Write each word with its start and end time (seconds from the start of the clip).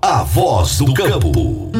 A 0.00 0.22
voz 0.22 0.78
do 0.78 0.94
campo. 0.94 1.72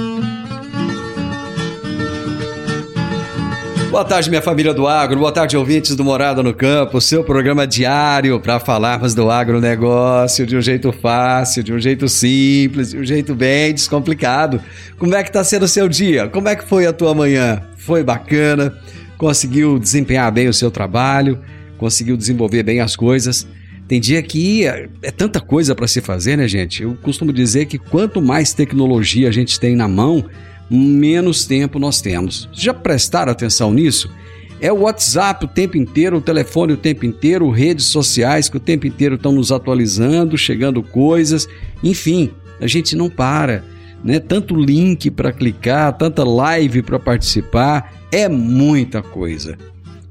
Boa 3.90 4.04
tarde, 4.04 4.28
minha 4.28 4.42
família 4.42 4.74
do 4.74 4.88
agro. 4.88 5.20
Boa 5.20 5.30
tarde, 5.30 5.56
ouvintes 5.56 5.94
do 5.94 6.04
Morada 6.04 6.42
no 6.42 6.52
Campo. 6.52 7.00
Seu 7.00 7.22
programa 7.22 7.64
diário 7.64 8.40
para 8.40 8.58
falarmos 8.58 9.14
do 9.14 9.30
agronegócio 9.30 10.44
de 10.44 10.56
um 10.56 10.60
jeito 10.60 10.90
fácil, 10.90 11.62
de 11.62 11.72
um 11.72 11.78
jeito 11.78 12.08
simples, 12.08 12.90
de 12.90 12.98
um 12.98 13.04
jeito 13.04 13.36
bem 13.36 13.72
descomplicado. 13.72 14.60
Como 14.98 15.14
é 15.14 15.22
que 15.22 15.28
está 15.28 15.44
sendo 15.44 15.62
o 15.62 15.68
seu 15.68 15.88
dia? 15.88 16.28
Como 16.28 16.48
é 16.48 16.56
que 16.56 16.64
foi 16.64 16.86
a 16.86 16.92
tua 16.92 17.14
manhã? 17.14 17.62
Foi 17.76 18.02
bacana? 18.02 18.76
Conseguiu 19.16 19.78
desempenhar 19.78 20.30
bem 20.32 20.48
o 20.48 20.52
seu 20.52 20.72
trabalho? 20.72 21.38
Conseguiu 21.78 22.16
desenvolver 22.16 22.64
bem 22.64 22.80
as 22.80 22.96
coisas? 22.96 23.46
Tem 23.88 23.98
dia 23.98 24.22
que 24.22 24.66
é, 24.66 25.10
tanta 25.10 25.40
coisa 25.40 25.74
para 25.74 25.88
se 25.88 26.02
fazer, 26.02 26.36
né, 26.36 26.46
gente? 26.46 26.82
Eu 26.82 26.94
costumo 27.00 27.32
dizer 27.32 27.64
que 27.64 27.78
quanto 27.78 28.20
mais 28.20 28.52
tecnologia 28.52 29.28
a 29.30 29.32
gente 29.32 29.58
tem 29.58 29.74
na 29.74 29.88
mão, 29.88 30.26
menos 30.70 31.46
tempo 31.46 31.78
nós 31.78 32.02
temos. 32.02 32.50
Já 32.52 32.74
prestaram 32.74 33.32
atenção 33.32 33.72
nisso? 33.72 34.10
É 34.60 34.70
o 34.70 34.80
WhatsApp 34.80 35.46
o 35.46 35.48
tempo 35.48 35.78
inteiro, 35.78 36.18
o 36.18 36.20
telefone 36.20 36.74
o 36.74 36.76
tempo 36.76 37.06
inteiro, 37.06 37.48
redes 37.48 37.86
sociais 37.86 38.48
que 38.50 38.58
o 38.58 38.60
tempo 38.60 38.86
inteiro 38.86 39.14
estão 39.14 39.32
nos 39.32 39.50
atualizando, 39.50 40.36
chegando 40.36 40.82
coisas, 40.82 41.48
enfim, 41.82 42.30
a 42.60 42.66
gente 42.66 42.94
não 42.94 43.08
para. 43.08 43.64
Né? 44.04 44.18
Tanto 44.18 44.54
link 44.54 45.10
para 45.10 45.32
clicar, 45.32 45.96
tanta 45.96 46.24
live 46.24 46.82
para 46.82 46.98
participar, 46.98 47.94
é 48.12 48.28
muita 48.28 49.00
coisa. 49.00 49.56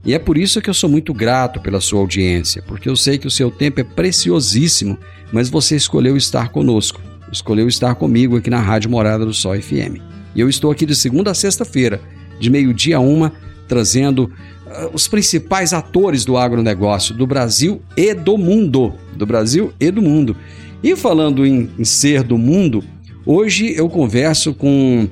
E 0.07 0.13
é 0.13 0.19
por 0.19 0.37
isso 0.37 0.61
que 0.61 0.69
eu 0.69 0.73
sou 0.73 0.89
muito 0.89 1.13
grato 1.13 1.59
pela 1.59 1.81
sua 1.81 1.99
audiência, 1.99 2.63
porque 2.65 2.87
eu 2.87 2.95
sei 2.95 3.17
que 3.17 3.27
o 3.27 3.31
seu 3.31 3.51
tempo 3.51 3.81
é 3.81 3.83
preciosíssimo, 3.83 4.97
mas 5.33 5.49
você 5.49 5.75
escolheu 5.75 6.15
estar 6.15 6.47
conosco, 6.47 7.01
escolheu 7.29 7.67
estar 7.67 7.93
comigo 7.93 8.37
aqui 8.37 8.49
na 8.49 8.61
Rádio 8.61 8.89
Morada 8.89 9.25
do 9.25 9.33
Sol 9.33 9.61
FM. 9.61 9.99
E 10.33 10.39
eu 10.39 10.47
estou 10.47 10.71
aqui 10.71 10.85
de 10.85 10.95
segunda 10.95 11.31
a 11.31 11.33
sexta-feira, 11.33 11.99
de 12.39 12.49
meio-dia 12.49 12.95
a 12.95 12.99
uma, 13.01 13.33
trazendo 13.67 14.31
uh, 14.65 14.89
os 14.93 15.09
principais 15.09 15.73
atores 15.73 16.23
do 16.23 16.37
agronegócio 16.37 17.13
do 17.13 17.27
Brasil 17.27 17.81
e 17.97 18.13
do 18.13 18.37
mundo. 18.37 18.93
Do 19.13 19.25
Brasil 19.25 19.73
e 19.77 19.91
do 19.91 20.01
mundo. 20.01 20.37
E 20.81 20.95
falando 20.95 21.45
em, 21.45 21.69
em 21.77 21.83
ser 21.83 22.23
do 22.23 22.37
mundo, 22.37 22.81
hoje 23.25 23.73
eu 23.75 23.89
converso 23.89 24.53
com 24.53 25.09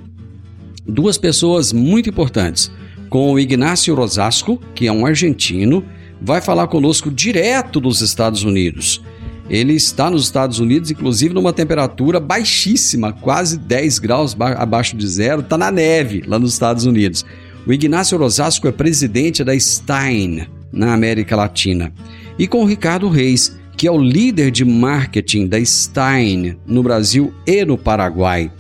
duas 0.88 1.18
pessoas 1.18 1.74
muito 1.74 2.08
importantes 2.08 2.72
com 3.16 3.32
o 3.32 3.40
Ignácio 3.40 3.96
Rosasco, 3.96 4.60
que 4.76 4.88
é 4.88 4.92
um 4.92 5.06
argentino, 5.06 5.86
vai 6.22 6.42
falar 6.42 6.68
conosco 6.68 7.10
direto 7.10 7.80
dos 7.80 8.02
Estados 8.02 8.44
Unidos. 8.44 9.02
Ele 9.50 9.72
está 9.72 10.12
nos 10.12 10.26
Estados 10.26 10.60
Unidos, 10.60 10.92
inclusive 10.92 11.34
numa 11.34 11.54
temperatura 11.54 12.20
baixíssima, 12.20 13.14
quase 13.14 13.58
10 13.58 14.00
graus 14.00 14.36
abaixo 14.38 14.98
de 14.98 15.08
zero, 15.08 15.40
está 15.40 15.58
na 15.58 15.72
neve 15.72 16.24
lá 16.28 16.38
nos 16.38 16.52
Estados 16.52 16.86
Unidos. 16.86 17.26
O 17.66 17.72
Ignácio 17.72 18.18
Rosasco 18.18 18.68
é 18.68 18.72
presidente 18.74 19.46
da 19.46 19.58
Stein, 19.58 20.46
na 20.70 20.94
América 20.94 21.38
Latina. 21.38 21.94
E 22.38 22.50
com 22.50 22.64
o 22.64 22.68
Ricardo 22.68 23.08
Reis, 23.08 23.58
que 23.78 23.88
é 23.88 23.92
o 23.92 23.98
líder 23.98 24.52
de 24.52 24.66
marketing 24.66 25.48
da 25.48 25.64
Stein 25.64 26.58
no 26.68 26.84
Brasil 26.84 27.34
e 27.48 27.64
no 27.64 27.78
Paraguai. 27.78 28.52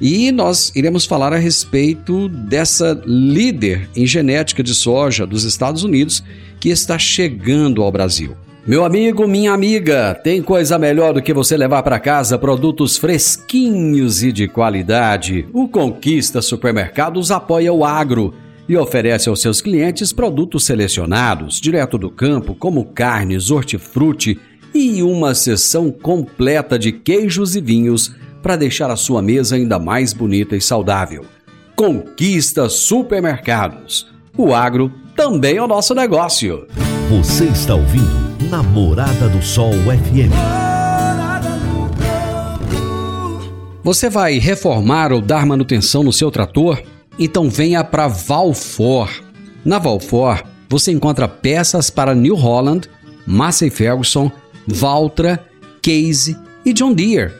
E 0.00 0.32
nós 0.32 0.72
iremos 0.74 1.04
falar 1.04 1.32
a 1.32 1.38
respeito 1.38 2.28
dessa 2.28 3.00
líder 3.04 3.90
em 3.94 4.06
genética 4.06 4.62
de 4.62 4.74
soja 4.74 5.26
dos 5.26 5.44
Estados 5.44 5.84
Unidos 5.84 6.24
que 6.58 6.70
está 6.70 6.98
chegando 6.98 7.82
ao 7.82 7.92
Brasil. 7.92 8.34
Meu 8.66 8.84
amigo, 8.84 9.26
minha 9.26 9.52
amiga, 9.52 10.14
tem 10.14 10.42
coisa 10.42 10.78
melhor 10.78 11.12
do 11.12 11.22
que 11.22 11.34
você 11.34 11.56
levar 11.56 11.82
para 11.82 11.98
casa 11.98 12.38
produtos 12.38 12.96
fresquinhos 12.96 14.22
e 14.22 14.32
de 14.32 14.48
qualidade. 14.48 15.46
O 15.52 15.68
Conquista 15.68 16.40
Supermercados 16.40 17.30
apoia 17.30 17.72
o 17.72 17.84
agro 17.84 18.34
e 18.68 18.76
oferece 18.76 19.28
aos 19.28 19.40
seus 19.40 19.60
clientes 19.60 20.12
produtos 20.12 20.64
selecionados, 20.64 21.60
direto 21.60 21.98
do 21.98 22.10
campo, 22.10 22.54
como 22.54 22.84
carnes, 22.84 23.50
hortifruti 23.50 24.38
e 24.74 25.02
uma 25.02 25.34
seção 25.34 25.90
completa 25.90 26.78
de 26.78 26.92
queijos 26.92 27.56
e 27.56 27.60
vinhos 27.60 28.14
para 28.42 28.56
deixar 28.56 28.90
a 28.90 28.96
sua 28.96 29.22
mesa 29.22 29.56
ainda 29.56 29.78
mais 29.78 30.12
bonita 30.12 30.56
e 30.56 30.60
saudável. 30.60 31.24
Conquista 31.76 32.68
Supermercados. 32.68 34.06
O 34.36 34.54
agro 34.54 34.92
também 35.16 35.56
é 35.56 35.62
o 35.62 35.66
nosso 35.66 35.94
negócio. 35.94 36.66
Você 37.08 37.44
está 37.46 37.74
ouvindo 37.74 38.48
Namorada 38.50 39.28
do 39.28 39.42
Sol 39.42 39.72
FM. 39.72 40.32
Você 43.82 44.10
vai 44.10 44.38
reformar 44.38 45.12
ou 45.12 45.20
dar 45.20 45.46
manutenção 45.46 46.02
no 46.02 46.12
seu 46.12 46.30
trator? 46.30 46.82
Então 47.18 47.48
venha 47.48 47.82
para 47.82 48.08
Valfor. 48.08 49.10
Na 49.64 49.78
Valfor, 49.78 50.42
você 50.68 50.92
encontra 50.92 51.26
peças 51.26 51.90
para 51.90 52.14
New 52.14 52.34
Holland, 52.34 52.88
Massey 53.26 53.70
Ferguson, 53.70 54.30
Valtra, 54.66 55.44
Case 55.82 56.36
e 56.64 56.72
John 56.72 56.92
Deere 56.92 57.39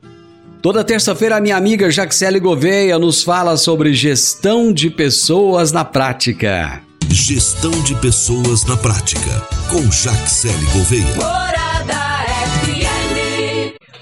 Toda 0.61 0.83
terça-feira, 0.83 1.37
a 1.37 1.41
minha 1.41 1.57
amiga 1.57 1.89
Jaxele 1.89 2.39
Gouveia 2.39 2.99
nos 2.99 3.23
fala 3.23 3.57
sobre 3.57 3.95
gestão 3.95 4.71
de 4.71 4.91
pessoas 4.91 5.71
na 5.71 5.83
prática. 5.83 6.83
Gestão 7.09 7.71
de 7.81 7.95
pessoas 7.95 8.63
na 8.65 8.77
prática, 8.77 9.41
com 9.71 9.81
Jaxele 9.91 10.63
Gouveia. 10.71 11.41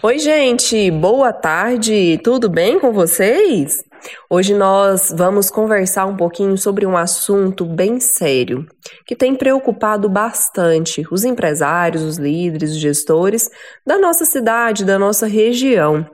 Oi, 0.04 0.20
gente, 0.20 0.92
boa 0.92 1.32
tarde, 1.32 2.20
tudo 2.26 2.50
bem 2.50 2.78
com 2.78 2.92
vocês? 2.92 3.86
Hoje 4.30 4.54
nós 4.54 5.14
vamos 5.16 5.50
conversar 5.50 6.06
um 6.06 6.16
pouquinho 6.16 6.58
sobre 6.58 6.86
um 6.86 6.96
assunto 6.96 7.66
bem 7.66 8.00
sério 8.00 8.68
que 9.06 9.16
tem 9.16 9.36
preocupado 9.36 10.08
bastante 10.08 11.06
os 11.12 11.24
empresários, 11.24 12.04
os 12.04 12.18
líderes, 12.18 12.72
os 12.72 12.78
gestores 12.78 13.50
da 13.86 13.98
nossa 13.98 14.26
cidade, 14.26 14.86
da 14.86 15.00
nossa 15.00 15.28
região. 15.28 16.06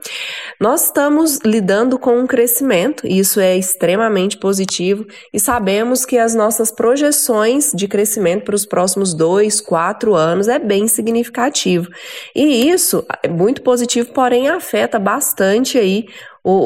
Nós 0.58 0.84
estamos 0.84 1.38
lidando 1.44 1.98
com 1.98 2.18
um 2.18 2.26
crescimento, 2.26 3.06
e 3.06 3.18
isso 3.18 3.38
é 3.40 3.56
extremamente 3.56 4.38
positivo, 4.38 5.06
e 5.32 5.38
sabemos 5.38 6.06
que 6.06 6.16
as 6.16 6.34
nossas 6.34 6.70
projeções 6.70 7.72
de 7.74 7.86
crescimento 7.86 8.44
para 8.44 8.54
os 8.54 8.64
próximos 8.64 9.12
dois, 9.12 9.60
quatro 9.60 10.14
anos 10.14 10.48
é 10.48 10.58
bem 10.58 10.88
significativo. 10.88 11.88
E 12.34 12.70
isso 12.70 13.04
é 13.22 13.28
muito 13.28 13.60
positivo, 13.60 14.12
porém 14.12 14.48
afeta 14.48 14.98
bastante 14.98 15.76
aí 15.76 16.06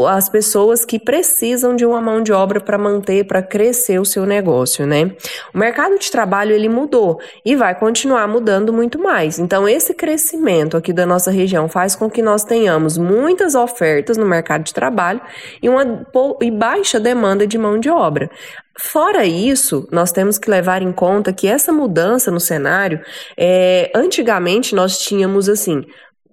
as 0.07 0.29
pessoas 0.29 0.85
que 0.85 0.99
precisam 0.99 1.75
de 1.75 1.87
uma 1.87 2.01
mão 2.01 2.23
de 2.23 2.33
obra 2.33 2.61
para 2.61 2.77
manter, 2.77 3.25
para 3.25 3.43
crescer 3.43 3.99
o 3.99 4.05
seu 4.05 4.27
negócio, 4.27 4.87
né? 4.87 5.13
O 5.55 5.59
mercado 5.59 5.99
de 5.99 6.11
trabalho 6.11 6.55
ele 6.55 6.69
mudou 6.69 7.19
e 7.45 7.57
vai 7.57 7.75
continuar 7.75 8.29
mudando 8.29 8.73
muito 8.73 8.99
mais. 8.99 9.39
Então, 9.39 9.67
esse 9.67 9.95
crescimento 9.95 10.77
aqui 10.77 10.93
da 10.93 11.07
nossa 11.07 11.31
região 11.31 11.69
faz 11.69 11.97
com 11.97 12.11
que 12.11 12.21
nós 12.21 12.45
tenhamos 12.45 12.99
muitas 12.99 13.55
ofertas 13.55 14.19
no 14.19 14.27
mercado 14.27 14.65
de 14.65 14.75
trabalho 14.75 15.21
e 15.63 15.69
uma 15.69 16.07
e 16.43 16.51
baixa 16.51 17.01
demanda 17.01 17.47
de 17.47 17.57
mão 17.57 17.79
de 17.79 17.89
obra. 17.89 18.31
Fora 18.79 19.25
isso, 19.25 19.87
nós 19.91 20.13
temos 20.13 20.39
que 20.39 20.51
levar 20.51 20.83
em 20.83 20.93
conta 20.93 21.33
que 21.33 21.47
essa 21.47 21.73
mudança 21.73 22.31
no 22.31 22.41
cenário, 22.41 23.01
é, 23.37 23.91
antigamente 23.95 24.75
nós 24.75 24.99
tínhamos 24.99 25.49
assim 25.49 25.85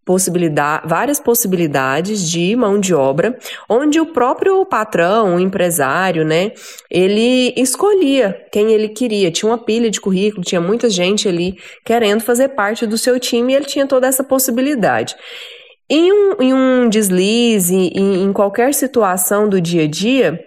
possibilidade, 0.08 0.88
várias 0.88 1.20
possibilidades 1.20 2.32
de 2.32 2.56
mão 2.56 2.80
de 2.80 2.96
obra, 2.96 3.38
onde 3.68 4.00
o 4.00 4.06
próprio 4.06 4.66
patrão, 4.66 5.36
o 5.36 5.40
empresário, 5.40 6.24
né, 6.24 6.54
ele 6.90 7.54
escolhia 7.58 8.34
quem 8.50 8.72
ele 8.72 8.88
queria. 8.88 9.30
Tinha 9.30 9.52
uma 9.52 9.58
pilha 9.58 9.92
de 9.92 10.00
currículo, 10.00 10.46
tinha 10.46 10.62
muita 10.62 10.90
gente 10.90 11.28
ali 11.28 11.58
querendo 11.84 12.22
fazer 12.22 12.50
parte 12.50 12.88
do 12.88 12.98
seu 12.98 13.20
time 13.20 13.52
e 13.52 13.56
ele 13.58 13.66
tinha 13.66 13.86
toda 13.86 14.08
essa 14.08 14.24
possibilidade. 14.24 15.14
Em 15.90 16.12
um, 16.12 16.42
em 16.42 16.54
um 16.54 16.90
deslize, 16.90 17.76
em, 17.76 18.24
em 18.24 18.32
qualquer 18.32 18.74
situação 18.74 19.50
do 19.50 19.60
dia 19.60 19.84
a 19.84 19.88
dia, 19.88 20.40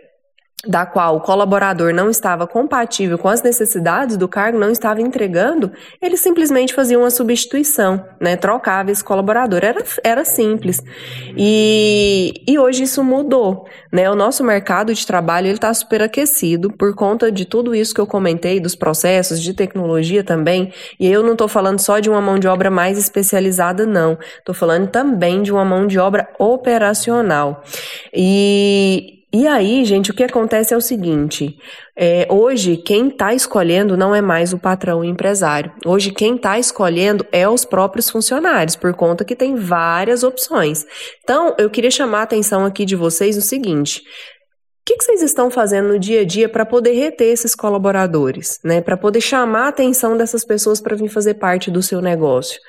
da 0.67 0.85
qual 0.85 1.17
o 1.17 1.21
colaborador 1.21 1.95
não 1.95 2.11
estava 2.11 2.47
compatível 2.47 3.17
com 3.17 3.29
as 3.29 3.43
necessidades 3.43 4.19
do 4.19 4.29
cargo, 4.29 4.59
não 4.59 4.71
estava 4.71 5.01
entregando, 5.01 5.73
ele 6.03 6.19
simplesmente 6.19 6.75
fazia 6.75 6.99
uma 6.99 7.11
substituição, 7.11 8.05
né? 8.21 8.37
Trocava 8.37 8.91
esse 8.91 9.03
colaborador. 9.03 9.61
Era, 9.65 9.83
era 10.05 10.25
simples. 10.25 10.83
E, 11.35 12.35
e 12.47 12.59
hoje 12.59 12.83
isso 12.83 13.03
mudou, 13.03 13.67
né? 13.91 14.11
O 14.11 14.15
nosso 14.15 14.45
mercado 14.45 14.93
de 14.93 15.07
trabalho 15.07 15.47
ele 15.47 15.55
está 15.55 15.73
superaquecido 15.73 16.71
por 16.71 16.95
conta 16.95 17.33
de 17.33 17.47
tudo 17.47 17.75
isso 17.75 17.95
que 17.95 18.01
eu 18.01 18.07
comentei, 18.07 18.61
dos 18.61 18.75
processos, 18.75 19.41
de 19.41 19.55
tecnologia 19.55 20.23
também. 20.23 20.73
E 20.99 21.11
eu 21.11 21.23
não 21.23 21.33
estou 21.33 21.49
falando 21.49 21.79
só 21.79 22.01
de 22.01 22.11
uma 22.11 22.21
mão 22.21 22.39
de 22.39 22.47
obra 22.47 22.71
mais 22.71 22.99
especializada, 22.99 23.87
não. 23.87 24.19
Estou 24.39 24.55
falando 24.55 24.89
também 24.89 25.43
de 25.43 25.51
uma 25.51 25.65
mão 25.65 25.87
de 25.87 25.99
obra 25.99 26.29
operacional. 26.39 27.63
E 28.13 29.20
e 29.33 29.47
aí, 29.47 29.85
gente, 29.85 30.11
o 30.11 30.15
que 30.15 30.25
acontece 30.25 30.75
é 30.75 30.77
o 30.77 30.81
seguinte: 30.81 31.57
é, 31.97 32.27
hoje 32.29 32.77
quem 32.77 33.09
está 33.09 33.33
escolhendo 33.33 33.97
não 33.97 34.13
é 34.13 34.21
mais 34.21 34.53
o 34.53 34.59
patrão 34.59 35.01
o 35.01 35.05
empresário. 35.05 35.73
Hoje 35.87 36.11
quem 36.11 36.35
está 36.35 36.59
escolhendo 36.59 37.25
é 37.31 37.49
os 37.49 37.65
próprios 37.65 38.11
funcionários, 38.11 38.75
por 38.75 38.93
conta 38.93 39.25
que 39.25 39.37
tem 39.37 39.55
várias 39.55 40.25
opções. 40.25 40.85
Então, 41.23 41.55
eu 41.59 41.71
queria 41.71 41.93
chamar 41.93 42.21
a 42.21 42.23
atenção 42.23 42.65
aqui 42.65 42.85
de 42.85 42.97
vocês 42.97 43.37
no 43.37 43.43
seguinte: 43.43 44.01
o 44.01 44.03
que, 44.85 44.97
que, 44.97 45.05
vocês 45.05 45.23
estão 45.23 45.49
fazendo 45.49 45.91
no 45.91 45.99
dia 45.99 46.23
a 46.23 46.25
dia 46.25 46.49
para 46.49 46.67
poder 46.67 46.95
reter 46.95 47.29
esses 47.29 47.55
colaboradores, 47.55 48.59
né? 48.65 48.81
Para 48.81 48.97
poder 48.97 49.21
chamar 49.21 49.67
a 49.67 49.69
atenção 49.69 50.17
dessas 50.17 50.45
pessoas 50.45 50.81
para 50.81 50.97
vir 50.97 51.09
fazer 51.09 51.35
parte 51.35 51.71
do 51.71 51.81
seu 51.81 52.01
negócio? 52.01 52.61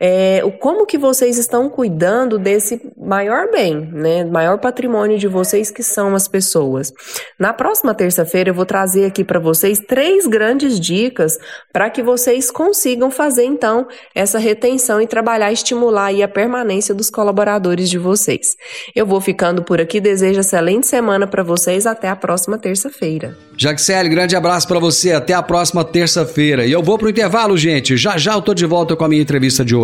É, 0.00 0.42
como 0.60 0.86
que 0.86 0.98
vocês 0.98 1.38
estão 1.38 1.68
cuidando 1.68 2.38
desse 2.38 2.80
maior 2.96 3.50
bem, 3.50 3.88
né, 3.92 4.24
maior 4.24 4.58
patrimônio 4.58 5.18
de 5.18 5.28
vocês 5.28 5.70
que 5.70 5.82
são 5.82 6.14
as 6.14 6.28
pessoas. 6.28 6.92
Na 7.38 7.52
próxima 7.52 7.94
terça-feira 7.94 8.50
eu 8.50 8.54
vou 8.54 8.66
trazer 8.66 9.06
aqui 9.06 9.24
para 9.24 9.38
vocês 9.38 9.80
três 9.80 10.26
grandes 10.26 10.80
dicas 10.80 11.38
para 11.72 11.90
que 11.90 12.02
vocês 12.02 12.50
consigam 12.50 13.10
fazer 13.10 13.44
então 13.44 13.86
essa 14.14 14.38
retenção 14.38 15.00
e 15.00 15.06
trabalhar, 15.06 15.52
estimular 15.52 16.06
aí 16.06 16.22
a 16.22 16.28
permanência 16.28 16.94
dos 16.94 17.10
colaboradores 17.10 17.88
de 17.88 17.98
vocês. 17.98 18.56
Eu 18.94 19.06
vou 19.06 19.20
ficando 19.20 19.62
por 19.62 19.80
aqui, 19.80 20.00
desejo 20.00 20.40
excelente 20.40 20.86
semana 20.86 21.26
para 21.26 21.42
vocês, 21.42 21.86
até 21.86 22.08
a 22.08 22.16
próxima 22.16 22.58
terça-feira. 22.58 23.36
Jaxele, 23.56 24.08
grande 24.08 24.34
abraço 24.34 24.66
para 24.66 24.78
você, 24.78 25.12
até 25.12 25.32
a 25.32 25.42
próxima 25.42 25.84
terça-feira. 25.84 26.66
E 26.66 26.72
eu 26.72 26.82
vou 26.82 26.98
pro 26.98 27.08
intervalo, 27.08 27.56
gente. 27.56 27.96
Já 27.96 28.16
já 28.16 28.34
eu 28.34 28.42
tô 28.42 28.52
de 28.52 28.66
volta 28.66 28.96
com 28.96 29.04
a 29.04 29.08
minha 29.08 29.22
entrevista 29.22 29.64
de 29.64 29.74
hoje 29.74 29.83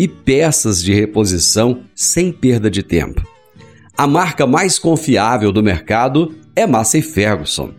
e 0.00 0.08
peças 0.08 0.82
de 0.82 0.94
reposição 0.94 1.82
sem 1.94 2.32
perda 2.32 2.70
de 2.70 2.82
tempo. 2.82 3.22
A 3.94 4.06
marca 4.06 4.46
mais 4.46 4.78
confiável 4.78 5.52
do 5.52 5.62
mercado 5.62 6.34
é 6.56 6.66
Massey 6.66 7.02
Ferguson, 7.02 7.74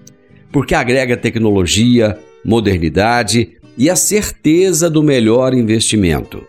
porque 0.51 0.75
agrega 0.75 1.17
tecnologia, 1.17 2.19
modernidade 2.45 3.57
e 3.75 3.89
a 3.89 3.95
certeza 3.95 4.87
do 4.87 5.01
melhor 5.01 5.51
investimento. 5.55 6.43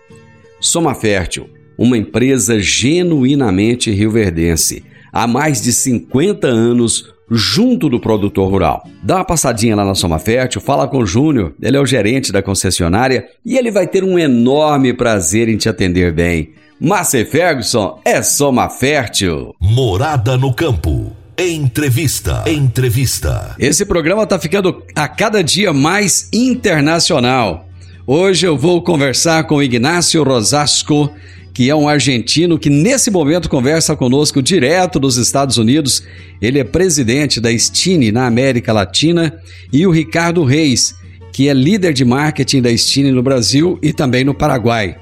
Soma 0.60 0.94
Fértil, 0.94 1.48
uma 1.78 1.96
empresa 1.96 2.60
genuinamente 2.60 3.90
rioverdense, 3.90 4.84
há 5.12 5.26
mais 5.26 5.60
de 5.60 5.72
50 5.72 6.46
anos 6.46 7.12
junto 7.30 7.88
do 7.88 8.00
produtor 8.00 8.50
rural. 8.50 8.86
Dá 9.02 9.16
uma 9.16 9.24
passadinha 9.24 9.76
lá 9.76 9.84
na 9.84 9.94
Soma 9.94 10.18
Fértil, 10.18 10.60
fala 10.60 10.88
com 10.88 10.98
o 10.98 11.06
Júnior, 11.06 11.54
ele 11.60 11.76
é 11.76 11.80
o 11.80 11.86
gerente 11.86 12.32
da 12.32 12.42
concessionária 12.42 13.26
e 13.44 13.56
ele 13.56 13.70
vai 13.70 13.86
ter 13.86 14.04
um 14.04 14.18
enorme 14.18 14.92
prazer 14.92 15.48
em 15.48 15.56
te 15.56 15.68
atender 15.68 16.12
bem. 16.12 16.50
Márcia 16.80 17.24
Ferguson 17.24 18.00
é 18.04 18.22
Soma 18.22 18.68
Fértil. 18.68 19.54
Morada 19.60 20.36
no 20.36 20.52
campo. 20.52 21.16
Entrevista. 21.38 22.44
Entrevista. 22.46 23.54
Esse 23.58 23.86
programa 23.86 24.24
está 24.24 24.38
ficando 24.38 24.82
a 24.94 25.08
cada 25.08 25.42
dia 25.42 25.72
mais 25.72 26.28
internacional. 26.32 27.66
Hoje 28.06 28.46
eu 28.46 28.58
vou 28.58 28.82
conversar 28.82 29.44
com 29.44 29.62
Ignácio 29.62 30.22
Rosasco, 30.24 31.10
que 31.52 31.68
é 31.68 31.74
um 31.74 31.88
argentino 31.88 32.58
que 32.58 32.70
nesse 32.70 33.10
momento 33.10 33.48
conversa 33.48 33.94
conosco 33.94 34.42
direto 34.42 34.98
dos 34.98 35.16
Estados 35.16 35.58
Unidos. 35.58 36.02
Ele 36.40 36.58
é 36.58 36.64
presidente 36.64 37.40
da 37.40 37.56
Stine 37.56 38.10
na 38.10 38.26
América 38.26 38.72
Latina 38.72 39.38
e 39.72 39.86
o 39.86 39.90
Ricardo 39.90 40.44
Reis, 40.44 40.94
que 41.32 41.48
é 41.48 41.54
líder 41.54 41.92
de 41.92 42.04
marketing 42.04 42.62
da 42.62 42.76
Stine 42.76 43.12
no 43.12 43.22
Brasil 43.22 43.78
e 43.82 43.92
também 43.92 44.24
no 44.24 44.34
Paraguai. 44.34 44.96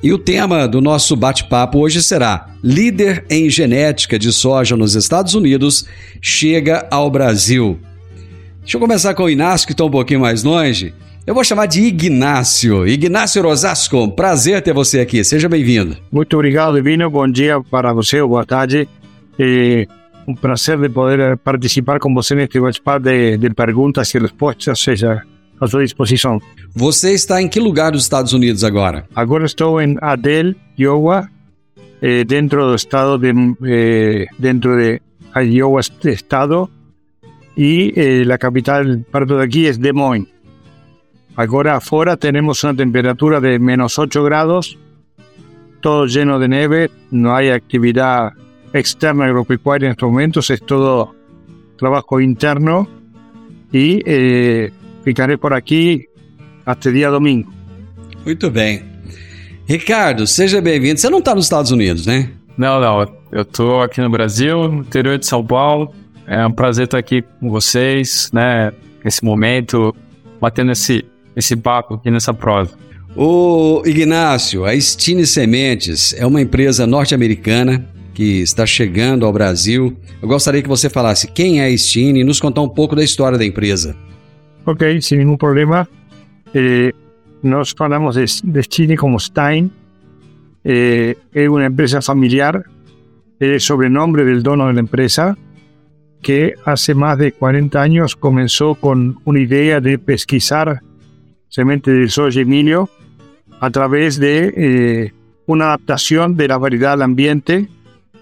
E 0.00 0.12
o 0.12 0.18
tema 0.18 0.68
do 0.68 0.80
nosso 0.80 1.16
bate-papo 1.16 1.78
hoje 1.78 2.02
será: 2.02 2.54
Líder 2.62 3.24
em 3.28 3.50
genética 3.50 4.18
de 4.18 4.32
soja 4.32 4.76
nos 4.76 4.94
Estados 4.94 5.34
Unidos 5.34 5.84
chega 6.22 6.86
ao 6.90 7.10
Brasil. 7.10 7.78
Deixa 8.60 8.76
eu 8.76 8.80
começar 8.80 9.14
com 9.14 9.24
o 9.24 9.30
Inácio, 9.30 9.66
que 9.66 9.72
está 9.72 9.84
um 9.84 9.90
pouquinho 9.90 10.20
mais 10.20 10.44
longe. 10.44 10.94
Eu 11.28 11.34
vou 11.34 11.44
chamar 11.44 11.66
de 11.66 11.82
Ignácio. 11.82 12.88
Ignácio 12.88 13.42
Rosasco, 13.42 14.10
prazer 14.12 14.62
ter 14.62 14.72
você 14.72 15.00
aqui. 15.00 15.22
Seja 15.22 15.46
bem-vindo. 15.46 15.94
Muito 16.10 16.32
obrigado, 16.32 16.76
Divino. 16.76 17.10
Bom 17.10 17.28
dia 17.28 17.60
para 17.60 17.92
você, 17.92 18.22
boa 18.22 18.46
tarde. 18.46 18.88
É 19.38 19.86
um 20.26 20.34
prazer 20.34 20.78
de 20.78 20.88
poder 20.88 21.36
participar 21.36 22.00
com 22.00 22.14
você 22.14 22.34
neste 22.34 22.58
bate-papo 22.58 23.00
de, 23.00 23.36
de 23.36 23.50
perguntas 23.50 24.14
e 24.14 24.18
respostas, 24.18 24.80
seja 24.80 25.22
à 25.60 25.66
sua 25.66 25.84
disposição. 25.84 26.40
Você 26.74 27.12
está 27.12 27.42
em 27.42 27.46
que 27.46 27.60
lugar 27.60 27.92
dos 27.92 28.04
Estados 28.04 28.32
Unidos 28.32 28.64
agora? 28.64 29.04
Agora 29.14 29.44
estou 29.44 29.82
em 29.82 29.98
Adel, 30.00 30.54
Iowa, 30.78 31.28
eh, 32.00 32.24
dentro 32.24 32.64
do 32.68 32.74
estado 32.74 33.18
de 33.18 33.34
eh, 33.66 34.24
dentro 34.38 34.78
de 34.78 34.98
Iowa 35.36 35.82
estado 36.06 36.70
e 37.54 37.92
eh, 37.94 38.32
a 38.32 38.38
capital 38.38 38.82
perto 39.12 39.36
daqui 39.36 39.66
é 39.66 39.74
Des 39.74 39.92
Moines. 39.92 40.37
Ahora 41.38 41.76
afuera 41.76 42.16
tenemos 42.16 42.64
una 42.64 42.74
temperatura 42.74 43.40
de 43.40 43.60
menos 43.60 43.96
8 43.96 44.24
grados, 44.24 44.76
todo 45.80 46.06
lleno 46.06 46.40
de 46.40 46.48
nieve, 46.48 46.90
no 47.12 47.32
hay 47.32 47.50
actividad 47.50 48.32
externa 48.72 49.26
agropecuaria 49.26 49.86
en 49.86 49.92
estos 49.92 50.10
momentos, 50.10 50.50
es 50.50 50.60
todo 50.60 51.14
trabajo 51.76 52.20
interno 52.20 52.88
y 53.70 54.02
eh, 54.04 54.72
ficaré 55.04 55.38
por 55.38 55.54
aqui 55.54 56.06
até 56.64 56.90
dia 56.90 57.08
domingo. 57.08 57.52
Muito 58.24 58.50
bem. 58.50 58.82
Ricardo, 59.68 60.26
seja 60.26 60.60
bem-vindo. 60.60 60.98
Você 60.98 61.08
não 61.08 61.20
está 61.20 61.36
nos 61.36 61.44
Estados 61.44 61.70
Unidos, 61.70 62.04
né? 62.04 62.32
Não, 62.56 62.80
não. 62.80 63.06
Eu 63.30 63.42
estou 63.42 63.80
aqui 63.80 64.00
no 64.00 64.10
Brasil, 64.10 64.66
no 64.66 64.80
interior 64.80 65.16
de 65.16 65.24
São 65.26 65.46
Paulo. 65.46 65.94
É 66.26 66.44
um 66.44 66.50
prazer 66.50 66.86
estar 66.86 66.98
aqui 66.98 67.22
com 67.38 67.48
vocês, 67.48 68.28
né? 68.32 68.72
Nesse 69.04 69.24
momento, 69.24 69.94
batendo 70.40 70.72
esse 70.72 71.04
esse 71.38 71.56
papo 71.56 71.94
aqui 71.94 72.10
nessa 72.10 72.34
prosa. 72.34 72.72
O 73.16 73.82
Ignácio, 73.86 74.64
a 74.64 74.78
Stine 74.78 75.26
Sementes 75.26 76.14
é 76.14 76.26
uma 76.26 76.40
empresa 76.40 76.86
norte-americana 76.86 77.84
que 78.12 78.40
está 78.40 78.66
chegando 78.66 79.24
ao 79.24 79.32
Brasil. 79.32 79.96
Eu 80.20 80.28
gostaria 80.28 80.62
que 80.62 80.68
você 80.68 80.90
falasse 80.90 81.28
quem 81.28 81.60
é 81.60 81.66
a 81.66 81.78
Stine 81.78 82.20
e 82.20 82.24
nos 82.24 82.40
contar 82.40 82.60
um 82.60 82.68
pouco 82.68 82.94
da 82.96 83.02
história 83.02 83.38
da 83.38 83.44
empresa. 83.44 83.96
Ok, 84.66 85.00
sem 85.00 85.18
nenhum 85.18 85.36
problema. 85.36 85.88
Eh, 86.52 86.92
nós 87.42 87.72
falamos 87.76 88.16
de, 88.16 88.24
de 88.44 88.62
Stine 88.64 88.96
como 88.96 89.18
Stein. 89.18 89.70
Eh, 90.64 91.16
é 91.34 91.48
uma 91.48 91.64
empresa 91.64 92.02
familiar. 92.02 92.62
É 93.40 93.54
o 93.54 93.60
sobrenome 93.60 94.24
do 94.24 94.42
dono 94.42 94.72
da 94.72 94.80
empresa. 94.80 95.36
que 96.20 96.54
hace 96.64 96.94
más 96.94 97.16
de 97.16 97.30
40 97.30 97.80
años 97.80 98.16
comenzó 98.16 98.74
con 98.74 99.20
una 99.24 99.38
idea 99.38 99.80
de 99.80 100.00
pesquisar 100.00 100.82
semente 101.48 101.90
de 101.90 102.08
soya 102.08 102.42
Emilio 102.42 102.88
a 103.60 103.70
través 103.70 104.18
de 104.18 104.52
eh, 104.56 105.12
una 105.46 105.66
adaptación 105.66 106.36
de 106.36 106.48
la 106.48 106.58
variedad 106.58 106.92
al 106.92 107.02
ambiente 107.02 107.68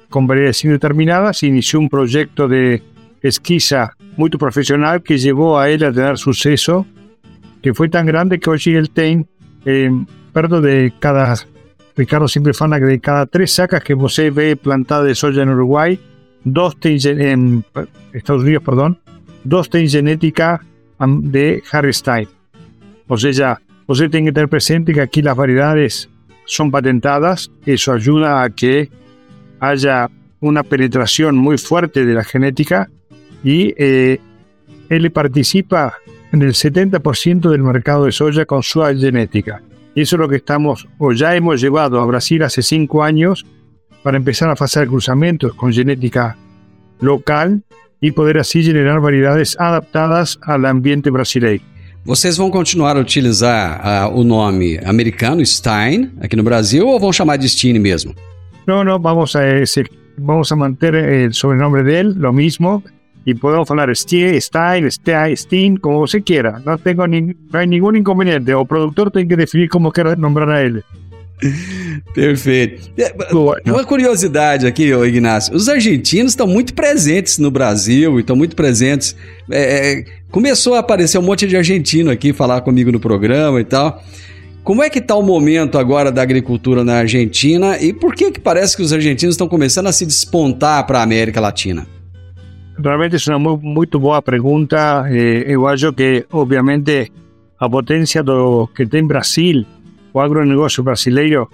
con 0.08 0.26
variedades 0.26 0.64
indeterminadas. 0.64 1.42
Inició 1.42 1.80
un 1.80 1.88
proyecto 1.88 2.48
de 2.48 2.82
pesquisa 3.20 3.96
muy 4.16 4.30
profesional 4.30 5.02
que 5.02 5.18
llevó 5.18 5.58
a 5.58 5.68
él 5.68 5.84
a 5.84 5.92
tener 5.92 6.16
suceso, 6.18 6.86
que 7.62 7.74
fue 7.74 7.88
tan 7.88 8.06
grande 8.06 8.38
que 8.38 8.50
hoy 8.50 8.62
él 8.66 8.90
tiene, 8.90 9.26
eh, 9.64 9.90
perdón, 10.32 10.62
de 10.62 10.92
cada, 10.98 11.34
Ricardo 11.96 12.28
siempre 12.28 12.54
fala 12.54 12.78
que 12.78 12.86
de 12.86 13.00
cada 13.00 13.26
tres 13.26 13.52
sacas 13.52 13.82
que 13.82 13.94
usted 13.94 14.32
ve 14.32 14.56
plantada 14.56 15.02
de 15.02 15.14
soya 15.14 15.42
en 15.42 15.50
Uruguay, 15.50 15.98
dos 16.44 16.76
en 16.82 17.64
Estados 18.12 18.42
Unidos, 18.42 18.62
perdón, 18.64 18.98
dos 19.42 19.68
ten 19.68 19.88
genética 19.88 20.60
de 20.98 21.62
Harry 21.72 21.92
Styles. 21.92 22.35
O 23.08 23.16
sea, 23.16 23.60
usted 23.86 24.10
tiene 24.10 24.28
que 24.28 24.32
tener 24.32 24.48
presente 24.48 24.92
que 24.92 25.00
aquí 25.00 25.22
las 25.22 25.36
variedades 25.36 26.08
son 26.44 26.70
patentadas, 26.70 27.50
eso 27.64 27.92
ayuda 27.92 28.42
a 28.42 28.50
que 28.50 28.88
haya 29.60 30.10
una 30.40 30.62
penetración 30.62 31.36
muy 31.36 31.58
fuerte 31.58 32.04
de 32.04 32.14
la 32.14 32.24
genética 32.24 32.88
y 33.42 33.74
eh, 33.76 34.18
él 34.88 35.10
participa 35.10 35.94
en 36.32 36.42
el 36.42 36.52
70% 36.52 37.50
del 37.50 37.62
mercado 37.62 38.04
de 38.04 38.12
soya 38.12 38.44
con 38.44 38.62
su 38.62 38.82
genética. 38.82 39.62
Y 39.94 40.02
eso 40.02 40.16
es 40.16 40.20
lo 40.20 40.28
que 40.28 40.36
estamos, 40.36 40.86
o 40.98 41.12
ya 41.12 41.34
hemos 41.34 41.60
llevado 41.60 42.00
a 42.00 42.06
Brasil 42.06 42.42
hace 42.42 42.62
cinco 42.62 43.02
años 43.02 43.46
para 44.02 44.18
empezar 44.18 44.48
a 44.48 44.52
hacer 44.52 44.88
cruzamientos 44.88 45.54
con 45.54 45.72
genética 45.72 46.36
local 47.00 47.62
e 48.00 48.12
poder 48.12 48.38
assim 48.38 48.62
generar 48.62 49.00
variedades 49.00 49.56
adaptadas 49.58 50.38
ao 50.42 50.64
ambiente 50.66 51.10
brasileiro. 51.10 51.75
Vocês 52.06 52.36
vão 52.36 52.52
continuar 52.52 52.96
a 52.96 53.00
utilizar 53.00 54.08
uh, 54.08 54.16
o 54.16 54.22
nome 54.22 54.78
americano 54.84 55.44
Stein 55.44 56.12
aqui 56.20 56.36
no 56.36 56.44
Brasil 56.44 56.86
ou 56.86 57.00
vão 57.00 57.12
chamar 57.12 57.36
de 57.36 57.48
Stein 57.48 57.80
mesmo? 57.80 58.14
Não, 58.64 58.84
não, 58.84 58.96
vamos 58.96 59.34
a 59.34 59.40
vamos 60.16 60.52
a 60.52 60.56
manter 60.56 60.94
o 61.28 61.34
sobrenome 61.34 61.82
dele, 61.82 62.14
lo 62.16 62.32
mismo, 62.32 62.80
e 63.26 63.34
podemos 63.34 63.66
falar 63.66 63.92
Stein, 63.96 64.40
Stein, 64.40 64.88
Stein, 65.34 65.76
como 65.78 65.98
você 65.98 66.20
queira. 66.20 66.62
Não 66.64 66.78
tenho 66.78 67.04
ni, 67.06 67.36
não 67.52 67.60
há 67.60 67.66
nenhum 67.66 67.96
inconveniente. 67.96 68.54
O 68.54 68.64
produtor 68.64 69.10
tem 69.10 69.26
que 69.26 69.34
definir 69.34 69.68
como 69.68 69.90
quer 69.90 70.16
nombrar 70.16 70.48
a 70.48 70.62
ele. 70.62 70.84
Perfeito. 72.14 72.88
É, 72.96 73.14
uma 73.70 73.84
curiosidade 73.84 74.64
aqui, 74.64 74.92
Ignácio. 74.92 75.54
Os 75.54 75.68
argentinos 75.68 76.32
estão 76.32 76.46
muito 76.46 76.72
presentes 76.72 77.38
no 77.38 77.50
Brasil 77.50 78.16
e 78.16 78.20
estão 78.20 78.36
muito 78.36 78.54
presentes. 78.54 79.16
É, 79.50 80.04
começou 80.36 80.74
a 80.74 80.80
aparecer 80.80 81.16
um 81.16 81.22
monte 81.22 81.46
de 81.46 81.56
argentino 81.56 82.10
aqui 82.10 82.30
falar 82.30 82.60
comigo 82.60 82.92
no 82.92 83.00
programa 83.00 83.58
e 83.58 83.64
tal. 83.64 84.02
Como 84.62 84.82
é 84.82 84.90
que 84.90 84.98
está 84.98 85.14
o 85.14 85.22
momento 85.22 85.78
agora 85.78 86.12
da 86.12 86.20
agricultura 86.20 86.84
na 86.84 86.98
Argentina 86.98 87.78
e 87.80 87.94
por 87.94 88.14
que 88.14 88.30
que 88.30 88.38
parece 88.38 88.76
que 88.76 88.82
os 88.82 88.92
argentinos 88.92 89.32
estão 89.32 89.48
começando 89.48 89.86
a 89.86 89.92
se 89.92 90.04
despontar 90.04 90.86
para 90.86 90.98
a 90.98 91.02
América 91.02 91.40
Latina? 91.40 91.86
Realmente 92.78 93.16
é 93.30 93.34
uma 93.34 93.56
muito 93.56 93.98
boa 93.98 94.20
pergunta. 94.20 95.06
Eu 95.10 95.66
acho 95.66 95.90
que, 95.94 96.26
obviamente, 96.30 97.10
a 97.58 97.66
potência 97.66 98.22
do 98.22 98.68
que 98.76 98.84
tem 98.84 99.06
Brasil 99.06 99.64
o 100.12 100.20
agronegócio 100.20 100.82
brasileiro 100.82 101.48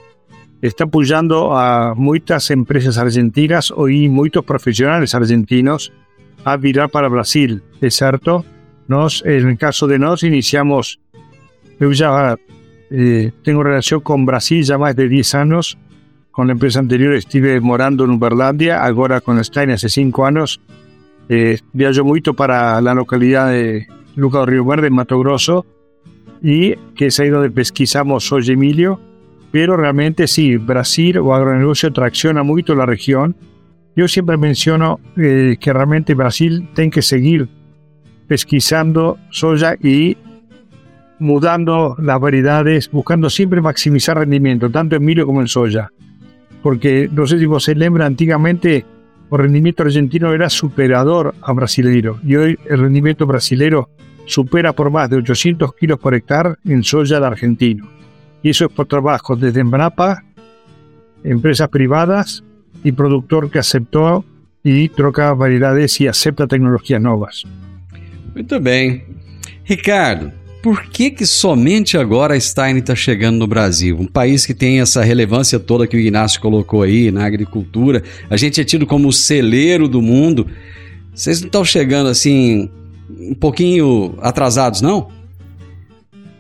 está 0.61 0.83
apoyando 0.83 1.53
a 1.53 1.95
muchas 1.95 2.51
empresas 2.51 2.99
argentinas 2.99 3.73
y 3.89 4.09
muchos 4.09 4.45
profesionales 4.45 5.15
argentinos 5.15 5.93
a 6.45 6.57
virar 6.57 6.89
para 6.89 7.09
Brasil, 7.09 7.63
es 7.81 7.95
cierto. 7.95 8.45
Nos, 8.89 9.25
en 9.25 9.49
el 9.49 9.59
caso 9.59 9.87
de 9.87 9.99
nos, 9.99 10.23
iniciamos, 10.23 10.99
yo 11.79 11.93
ya 11.93 12.37
eh, 12.91 13.33
tengo 13.43 13.63
relación 13.63 14.01
con 14.01 14.27
Brasil 14.27 14.63
ya 14.63 14.79
más 14.79 14.95
de 14.95 15.09
10 15.09 15.35
años. 15.35 15.79
Con 16.31 16.47
la 16.47 16.53
empresa 16.53 16.79
anterior 16.79 17.15
estuve 17.15 17.61
morando 17.61 18.05
en 18.05 18.11
Uberlândia, 18.11 18.85
ahora 18.85 19.21
con 19.21 19.43
Stein 19.45 19.71
hace 19.71 19.89
5 19.89 20.27
años. 20.27 20.61
Eh, 21.29 21.59
viajo 21.73 22.05
mucho 22.05 22.35
para 22.35 22.81
la 22.81 22.95
localidad 22.95 23.51
de 23.51 23.87
Luca 24.17 24.39
do 24.39 24.47
Río 24.47 24.65
Verde, 24.65 24.89
en 24.89 24.95
Mato 24.95 25.19
Grosso, 25.19 25.65
y 26.43 26.75
que 26.95 27.07
es 27.07 27.21
ahí 27.21 27.31
donde 27.31 27.51
pesquisamos 27.51 28.31
hoy 28.33 28.51
Emilio, 28.51 29.01
pero 29.51 29.77
realmente 29.77 30.27
sí, 30.27 30.57
Brasil 30.57 31.19
o 31.19 31.35
agronegocio 31.35 31.93
tracciona 31.93 32.43
mucho 32.43 32.75
la 32.75 32.87
región. 32.87 33.37
Yo 33.95 34.09
siempre 34.09 34.37
menciono 34.37 35.01
eh, 35.17 35.57
que 35.61 35.73
realmente 35.73 36.15
Brasil 36.15 36.69
tiene 36.75 36.91
que 36.91 37.03
seguir 37.03 37.49
pesquisando 38.27 39.19
soya 39.31 39.75
y 39.83 40.17
mudando 41.19 41.97
las 41.99 42.21
variedades, 42.21 42.91
buscando 42.91 43.31
siempre 43.31 43.61
maximizar 43.61 44.19
rendimiento, 44.19 44.71
tanto 44.71 44.97
en 44.97 45.05
milio 45.05 45.25
como 45.27 45.41
en 45.41 45.49
soya. 45.49 45.91
Porque 46.63 47.09
no 47.13 47.27
sé 47.27 47.39
si 47.39 47.47
se 47.59 47.75
lembra, 47.75 48.07
antiguamente 48.07 48.85
el 49.31 49.39
rendimiento 49.39 49.83
argentino 49.83 50.33
era 50.33 50.51
superador 50.51 51.35
a 51.41 51.53
brasileiro 51.53 52.19
y 52.25 52.37
hoy 52.37 52.59
el 52.67 52.81
rendimiento 52.81 53.27
brasileiro 53.27 53.89
supera 54.27 54.73
por 54.73 54.91
más 54.91 55.09
de 55.11 55.17
800 55.17 55.75
kilos 55.75 55.99
por 55.99 56.15
hectárea 56.15 56.57
en 56.65 56.83
soya 56.83 57.19
de 57.19 57.27
argentino. 57.27 57.89
Y 58.43 58.51
eso 58.51 58.67
es 58.67 58.73
por 58.73 58.87
trabajo 58.87 59.37
desde 59.37 59.61
Embrapa, 59.61 60.23
empresas 61.25 61.69
privadas 61.69 62.43
y 62.83 62.93
productor 62.93 63.51
que 63.51 63.61
aceptó 63.61 64.25
y 64.65 64.89
troca 64.89 65.33
variedades 65.35 66.01
y 66.01 66.09
acepta 66.09 66.47
tecnologías 66.47 67.01
nuevas. 67.01 67.45
Muito 68.35 68.59
bem. 68.61 69.05
Ricardo, 69.65 70.33
por 70.63 70.85
que 70.85 71.11
que 71.11 71.27
somente 71.27 71.99
agora 71.99 72.35
a 72.35 72.41
Stein 72.41 72.79
está 72.79 72.95
chegando 72.95 73.37
no 73.37 73.47
Brasil? 73.47 73.97
Um 73.99 74.07
país 74.07 74.47
que 74.47 74.55
tem 74.55 74.81
essa 74.81 75.03
relevância 75.03 75.59
toda 75.59 75.87
que 75.87 75.97
o 75.97 76.01
Ignacio 76.01 76.41
colocou 76.41 76.83
aí 76.83 77.11
na 77.11 77.25
agricultura. 77.27 78.03
A 78.31 78.37
gente 78.37 78.61
é 78.61 78.65
tido 78.65 78.87
como 78.87 79.09
o 79.09 79.13
celeiro 79.13 79.89
do 79.89 80.01
mundo. 80.01 80.47
Vocês 81.13 81.41
não 81.41 81.47
estão 81.47 81.65
chegando 81.65 82.09
assim 82.09 82.71
um 83.11 83.35
pouquinho 83.35 84.15
atrasados, 84.21 84.81
não? 84.81 85.11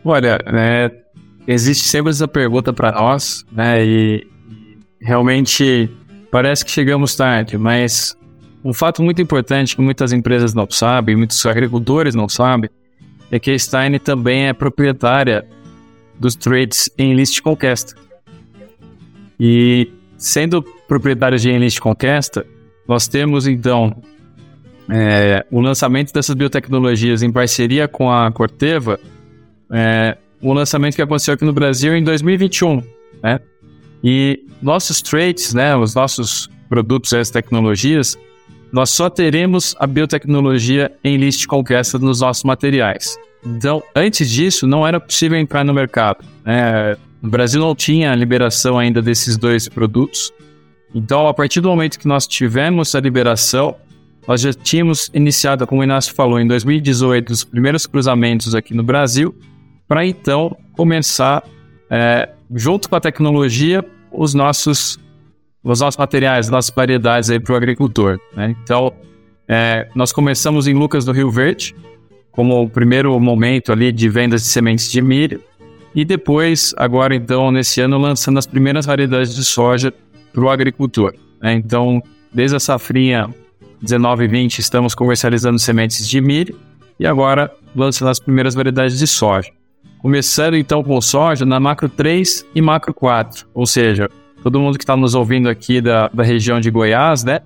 Olha, 0.04 0.38
né, 0.52 0.90
existe 1.46 1.88
sempre 1.88 2.10
essa 2.10 2.26
pergunta 2.26 2.72
para 2.72 2.92
nós, 2.92 3.44
né, 3.52 3.84
e 3.84 4.26
realmente 5.00 5.90
parece 6.30 6.64
que 6.64 6.70
chegamos 6.70 7.14
tarde, 7.14 7.56
mas 7.58 8.16
um 8.64 8.72
fato 8.72 9.02
muito 9.02 9.20
importante 9.20 9.74
que 9.74 9.82
muitas 9.82 10.12
empresas 10.12 10.54
não 10.54 10.66
sabem, 10.70 11.16
muitos 11.16 11.44
agricultores 11.46 12.14
não 12.14 12.28
sabem, 12.28 12.70
é 13.30 13.38
que 13.38 13.50
a 13.50 13.58
Stein 13.58 13.98
também 13.98 14.46
é 14.46 14.52
proprietária 14.52 15.46
dos 16.18 16.34
trades 16.36 16.90
em 16.96 17.12
Enlist 17.12 17.40
Conquesta. 17.40 17.94
E 19.40 19.90
sendo 20.16 20.62
proprietária 20.86 21.38
de 21.38 21.50
Enlist 21.50 21.80
Conquesta, 21.80 22.46
nós 22.86 23.08
temos 23.08 23.46
então 23.46 23.96
é, 24.88 25.44
o 25.50 25.60
lançamento 25.60 26.12
dessas 26.12 26.34
biotecnologias 26.34 27.22
em 27.22 27.32
parceria 27.32 27.88
com 27.88 28.10
a 28.10 28.30
Corteva, 28.30 29.00
é, 29.70 30.16
o 30.40 30.52
lançamento 30.52 30.94
que 30.94 31.02
aconteceu 31.02 31.34
aqui 31.34 31.44
no 31.44 31.52
Brasil 31.52 31.96
em 31.96 32.04
2021, 32.04 32.82
né? 33.22 33.40
E 34.04 34.44
nossos 34.60 35.00
traits, 35.00 35.54
né, 35.54 35.76
os 35.76 35.94
nossos 35.94 36.50
produtos, 36.68 37.12
as 37.12 37.30
tecnologias, 37.30 38.18
nós 38.72 38.90
só 38.90 39.10
teremos 39.10 39.76
a 39.78 39.86
biotecnologia 39.86 40.90
em 41.04 41.16
list 41.16 41.46
conquista 41.46 41.98
nos 41.98 42.20
nossos 42.20 42.42
materiais. 42.42 43.18
Então, 43.44 43.82
antes 43.94 44.30
disso, 44.30 44.66
não 44.66 44.86
era 44.86 44.98
possível 44.98 45.38
entrar 45.38 45.64
no 45.64 45.74
mercado. 45.74 46.24
Né? 46.44 46.96
O 47.22 47.28
Brasil 47.28 47.60
não 47.60 47.74
tinha 47.74 48.12
a 48.12 48.14
liberação 48.14 48.78
ainda 48.78 49.02
desses 49.02 49.36
dois 49.36 49.68
produtos. 49.68 50.32
Então, 50.94 51.26
a 51.28 51.34
partir 51.34 51.60
do 51.60 51.68
momento 51.68 51.98
que 51.98 52.08
nós 52.08 52.26
tivemos 52.26 52.94
a 52.94 53.00
liberação, 53.00 53.76
nós 54.26 54.40
já 54.40 54.52
tínhamos 54.52 55.10
iniciado, 55.12 55.66
como 55.66 55.80
o 55.80 55.84
Inácio 55.84 56.14
falou, 56.14 56.38
em 56.38 56.46
2018, 56.46 57.30
os 57.30 57.44
primeiros 57.44 57.86
cruzamentos 57.86 58.54
aqui 58.54 58.74
no 58.74 58.82
Brasil, 58.82 59.34
para 59.88 60.06
então 60.06 60.56
começar, 60.76 61.42
é, 61.90 62.28
junto 62.54 62.88
com 62.88 62.96
a 62.96 63.00
tecnologia, 63.00 63.84
os 64.12 64.32
nossos, 64.34 64.98
os 65.62 65.80
nossos 65.80 65.96
materiais, 65.96 66.46
as 66.46 66.50
nossas 66.50 66.74
variedades 66.74 67.30
para 67.38 67.52
o 67.52 67.56
agricultor. 67.56 68.18
Né? 68.34 68.56
Então, 68.62 68.92
é, 69.46 69.88
nós 69.94 70.12
começamos 70.12 70.66
em 70.66 70.74
Lucas 70.74 71.04
do 71.04 71.12
Rio 71.12 71.30
Verde, 71.30 71.74
como 72.30 72.62
o 72.62 72.68
primeiro 72.68 73.18
momento 73.20 73.70
ali 73.70 73.92
de 73.92 74.08
vendas 74.08 74.42
de 74.42 74.48
sementes 74.48 74.90
de 74.90 75.00
milho, 75.00 75.40
e 75.94 76.04
depois, 76.04 76.74
agora 76.78 77.14
então, 77.14 77.50
nesse 77.50 77.80
ano, 77.80 77.98
lançando 77.98 78.38
as 78.38 78.46
primeiras 78.46 78.86
variedades 78.86 79.34
de 79.34 79.44
soja 79.44 79.92
para 80.32 80.42
o 80.42 80.48
agricultor. 80.48 81.14
Né? 81.40 81.52
Então, 81.54 82.02
desde 82.32 82.56
a 82.56 82.60
safrinha 82.60 83.28
19 83.82 84.24
e 84.24 84.28
20, 84.28 84.58
estamos 84.58 84.94
comercializando 84.94 85.58
sementes 85.58 86.08
de 86.08 86.20
milho 86.20 86.58
e 86.98 87.06
agora 87.06 87.52
lançando 87.74 88.08
as 88.08 88.18
primeiras 88.18 88.54
variedades 88.54 88.98
de 88.98 89.06
soja. 89.06 89.50
Começando 89.98 90.56
então 90.56 90.82
com 90.82 91.00
soja 91.00 91.44
na 91.44 91.60
macro 91.60 91.88
3 91.88 92.46
e 92.54 92.62
macro 92.62 92.94
4, 92.94 93.46
ou 93.54 93.66
seja, 93.66 94.10
todo 94.42 94.58
mundo 94.60 94.76
que 94.76 94.84
está 94.84 94.96
nos 94.96 95.14
ouvindo 95.14 95.48
aqui 95.48 95.80
da, 95.80 96.08
da 96.08 96.22
região 96.22 96.60
de 96.60 96.70
Goiás, 96.70 97.24
né? 97.24 97.40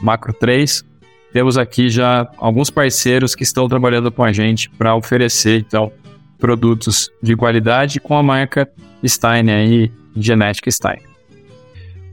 Macro 0.00 0.32
3, 0.32 0.84
temos 1.32 1.58
aqui 1.58 1.90
já 1.90 2.28
alguns 2.38 2.70
parceiros 2.70 3.34
que 3.34 3.42
estão 3.42 3.68
trabalhando 3.68 4.10
com 4.10 4.24
a 4.24 4.32
gente 4.32 4.70
para 4.70 4.94
oferecer 4.94 5.60
então 5.60 5.92
produtos 6.38 7.10
de 7.22 7.36
qualidade 7.36 8.00
com 8.00 8.16
a 8.16 8.22
marca 8.22 8.68
Stein 9.06 9.50
aí, 9.50 9.90
Genética 10.16 10.70
Stein. 10.70 10.98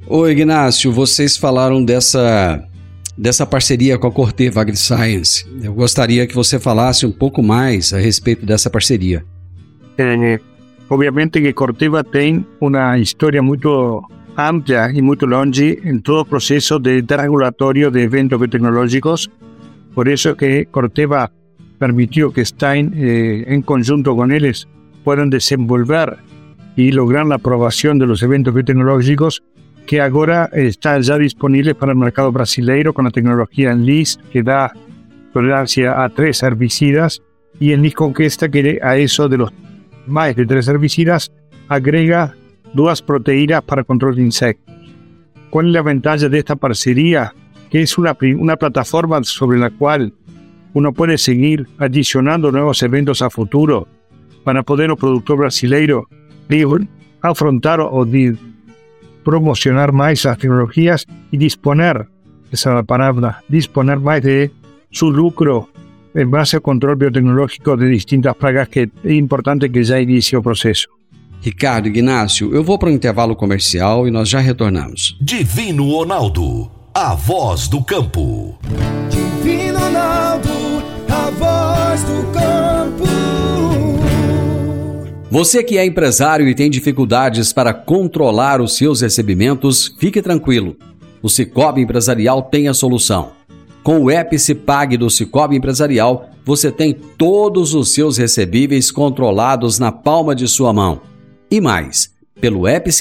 Ô 0.08 0.28
Ignácio, 0.28 0.92
vocês 0.92 1.38
falaram 1.38 1.84
dessa 1.84 2.64
dessa 3.18 3.46
parceria 3.46 3.98
com 3.98 4.08
a 4.08 4.12
Corteva 4.12 4.62
AgriScience. 4.62 5.46
Eu 5.64 5.74
gostaria 5.74 6.28
que 6.28 6.36
você 6.36 6.60
falasse 6.60 7.06
um 7.06 7.12
pouco 7.12 7.42
mais 7.42 7.94
a 7.94 7.98
respeito 7.98 8.46
dessa 8.46 8.70
parceria. 8.70 9.24
Eh, 9.98 10.40
obviamente 10.90 11.40
que 11.40 11.54
Corteva 11.54 12.04
tem 12.04 12.46
uma 12.60 12.98
história 13.00 13.42
muito 13.42 14.04
amplia 14.36 14.92
y 14.94 15.02
muy 15.02 15.18
longe 15.22 15.80
en 15.84 16.02
todo 16.02 16.26
proceso 16.26 16.80
de 16.80 17.04
regulatorio 17.08 17.92
de 17.92 18.04
eventos 18.04 18.40
biotecnológicos. 18.40 19.30
Por 19.94 20.10
eso 20.10 20.36
que 20.36 20.68
Corteva 20.70 21.32
permitió 21.80 22.32
que 22.32 22.46
Stein, 22.46 22.94
eh, 22.96 23.46
en 23.48 23.62
conjunto 23.62 24.16
con 24.16 24.32
ellos, 24.32 24.68
puedan 25.04 25.30
desenvolver 25.30 26.18
y 26.76 26.92
lograr 26.92 27.26
la 27.26 27.36
aprobación 27.36 28.00
de 28.00 28.08
los 28.08 28.22
eventos 28.24 28.54
biotecnológicos 28.54 29.44
que 29.86 30.02
ahora 30.02 30.50
están 30.52 31.02
ya 31.04 31.18
disponibles 31.18 31.76
para 31.76 31.92
el 31.92 31.98
mercado 31.98 32.32
brasileiro 32.32 32.94
con 32.94 33.06
la 33.06 33.12
tecnología 33.12 33.72
Enlist 33.72 34.20
que 34.32 34.42
da 34.42 34.74
tolerancia 35.32 36.04
a 36.04 36.10
tres 36.10 36.42
herbicidas 36.44 37.22
y 37.60 37.72
Enlist 37.72 37.96
Conquista 37.96 38.50
que 38.50 38.80
a 38.82 38.98
eso 38.98 39.30
de 39.30 39.38
los 39.38 39.54
más 40.08 40.36
de 40.36 40.46
tres 40.46 40.68
herbicidas 40.68 41.32
agrega 41.68 42.36
dos 42.76 43.02
proteínas 43.02 43.64
para 43.64 43.84
control 43.84 44.16
de 44.16 44.22
insectos. 44.22 44.76
¿Cuál 45.50 45.68
es 45.68 45.74
la 45.74 45.82
ventaja 45.82 46.30
de 46.30 46.38
esta 46.38 46.56
parcería? 46.56 47.34
Que 47.70 47.82
es 47.82 47.98
una, 47.98 48.16
una 48.38 48.58
plataforma 48.58 49.24
sobre 49.24 49.58
la 49.58 49.70
cual 49.70 50.14
uno 50.74 50.94
puede 50.94 51.18
seguir 51.18 51.68
adicionando 51.78 52.52
nuevos 52.52 52.84
eventos 52.84 53.22
a 53.22 53.30
futuro 53.30 53.88
para 54.44 54.62
poder 54.62 54.92
el 54.92 54.98
productor 54.98 55.38
brasileiro 55.40 56.08
afrontar 57.22 57.80
o 57.82 58.06
promocionar 59.24 59.92
más 59.92 60.24
las 60.26 60.38
tecnologías 60.38 61.06
y 61.32 61.38
disponer, 61.38 62.08
esa 62.52 62.70
es 62.70 62.76
la 62.76 62.84
palabra, 62.84 63.44
disponer 63.48 64.00
más 64.00 64.22
de 64.22 64.52
su 64.92 65.12
lucro 65.12 65.70
en 66.14 66.30
base 66.30 66.58
al 66.58 66.62
control 66.62 66.96
biotecnológico 66.96 67.76
de 67.76 67.88
distintas 67.88 68.36
plagas 68.36 68.70
que 68.70 68.90
es 69.04 69.12
importante 69.12 69.72
que 69.72 69.84
ya 69.84 70.00
inicie 70.00 70.38
el 70.38 70.44
proceso. 70.44 70.95
Ricardo 71.42 71.88
Ignácio, 71.88 72.54
eu 72.54 72.64
vou 72.64 72.78
para 72.78 72.90
o 72.90 72.92
intervalo 72.92 73.36
comercial 73.36 74.08
e 74.08 74.12
nós 74.12 74.28
já 74.28 74.40
retornamos. 74.40 75.18
Divino 75.22 75.92
Ronaldo, 75.92 76.72
a 76.94 77.14
voz 77.14 77.68
do 77.68 77.84
campo. 77.84 78.58
Divino 79.10 79.80
Ronaldo, 79.80 80.50
a 81.10 81.30
voz 81.32 82.04
do 82.04 82.32
campo. 82.32 83.06
Você 85.30 85.64
que 85.64 85.78
é 85.78 85.86
empresário 85.86 86.48
e 86.48 86.56
tem 86.56 86.70
dificuldades 86.70 87.52
para 87.52 87.74
controlar 87.74 88.62
os 88.62 88.78
seus 88.78 89.02
recebimentos, 89.02 89.94
fique 90.00 90.22
tranquilo. 90.22 90.78
O 91.22 91.30
Cicobi 91.30 91.82
Empresarial 91.82 92.42
tem 92.44 92.68
a 92.68 92.74
solução. 92.74 93.32
Com 93.84 94.00
o 94.00 94.10
app 94.10 94.40
Cipag 94.40 94.96
do 94.96 95.10
Cicobi 95.10 95.58
Empresarial, 95.58 96.30
você 96.46 96.72
tem 96.72 96.94
todos 96.94 97.74
os 97.74 97.94
seus 97.94 98.18
recebíveis 98.18 98.90
controlados 98.90 99.78
na 99.78 99.92
palma 99.92 100.34
de 100.34 100.48
sua 100.48 100.72
mão. 100.72 101.02
E 101.56 101.62
mais, 101.62 102.10
pelo 102.42 102.68
app 102.68 102.92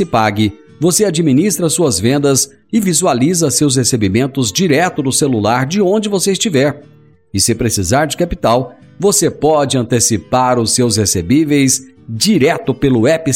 você 0.80 1.04
administra 1.04 1.68
suas 1.68 1.98
vendas 1.98 2.48
e 2.72 2.78
visualiza 2.78 3.50
seus 3.50 3.74
recebimentos 3.74 4.52
direto 4.52 5.02
no 5.02 5.10
celular 5.10 5.66
de 5.66 5.82
onde 5.82 6.08
você 6.08 6.30
estiver. 6.30 6.84
E 7.32 7.40
se 7.40 7.52
precisar 7.52 8.06
de 8.06 8.16
capital, 8.16 8.76
você 8.96 9.28
pode 9.28 9.76
antecipar 9.76 10.60
os 10.60 10.72
seus 10.72 10.96
recebíveis 10.96 11.82
direto 12.08 12.72
pelo 12.72 13.08
app 13.08 13.28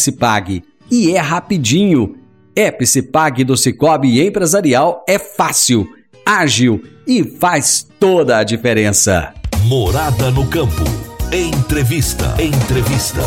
E 0.89 1.11
é 1.11 1.19
rapidinho. 1.19 2.15
App 2.55 3.45
do 3.45 3.57
Cicobi 3.57 4.25
Empresarial 4.25 5.05
é 5.09 5.19
fácil, 5.19 5.89
ágil 6.25 6.81
e 7.05 7.25
faz 7.25 7.85
toda 7.99 8.39
a 8.39 8.45
diferença. 8.45 9.35
Morada 9.65 10.31
no 10.31 10.47
campo. 10.47 10.85
Entrevista. 11.33 12.41
Entrevista. 12.41 13.21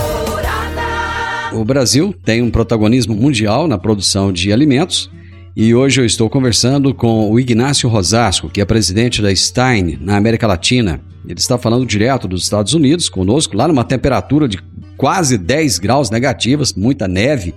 O 1.53 1.65
Brasil 1.65 2.15
tem 2.23 2.41
um 2.41 2.49
protagonismo 2.49 3.13
mundial 3.13 3.67
na 3.67 3.77
produção 3.77 4.31
de 4.31 4.53
alimentos 4.53 5.11
e 5.53 5.75
hoje 5.75 5.99
eu 5.99 6.05
estou 6.05 6.29
conversando 6.29 6.93
com 6.93 7.29
o 7.29 7.37
Ignácio 7.37 7.89
Rosasco, 7.89 8.49
que 8.49 8.61
é 8.61 8.65
presidente 8.65 9.21
da 9.21 9.35
Stein 9.35 9.97
na 9.99 10.15
América 10.15 10.47
Latina. 10.47 11.01
Ele 11.25 11.37
está 11.37 11.57
falando 11.57 11.85
direto 11.85 12.25
dos 12.25 12.43
Estados 12.43 12.73
Unidos 12.73 13.09
conosco, 13.09 13.57
lá 13.57 13.67
numa 13.67 13.83
temperatura 13.83 14.47
de 14.47 14.59
quase 14.95 15.37
10 15.37 15.77
graus 15.79 16.09
negativas, 16.09 16.73
muita 16.73 17.05
neve. 17.05 17.53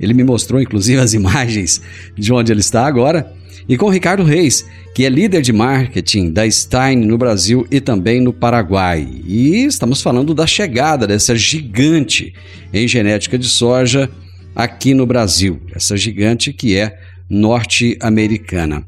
Ele 0.00 0.14
me 0.14 0.24
mostrou 0.24 0.58
inclusive 0.58 0.98
as 0.98 1.12
imagens 1.14 1.82
de 2.16 2.32
onde 2.32 2.50
ele 2.50 2.60
está 2.60 2.86
agora 2.86 3.30
e 3.68 3.76
com 3.76 3.88
Ricardo 3.88 4.22
Reis, 4.22 4.66
que 4.94 5.04
é 5.04 5.08
líder 5.08 5.42
de 5.42 5.52
marketing 5.52 6.30
da 6.30 6.48
Stein 6.50 6.96
no 7.04 7.18
Brasil 7.18 7.66
e 7.70 7.80
também 7.80 8.20
no 8.20 8.32
Paraguai. 8.32 9.08
E 9.26 9.64
estamos 9.64 10.02
falando 10.02 10.34
da 10.34 10.46
chegada 10.46 11.06
dessa 11.06 11.34
gigante 11.34 12.34
em 12.72 12.86
genética 12.86 13.38
de 13.38 13.48
soja 13.48 14.10
aqui 14.54 14.94
no 14.94 15.06
Brasil, 15.06 15.60
essa 15.74 15.96
gigante 15.96 16.52
que 16.52 16.76
é 16.76 16.98
norte-americana. 17.28 18.84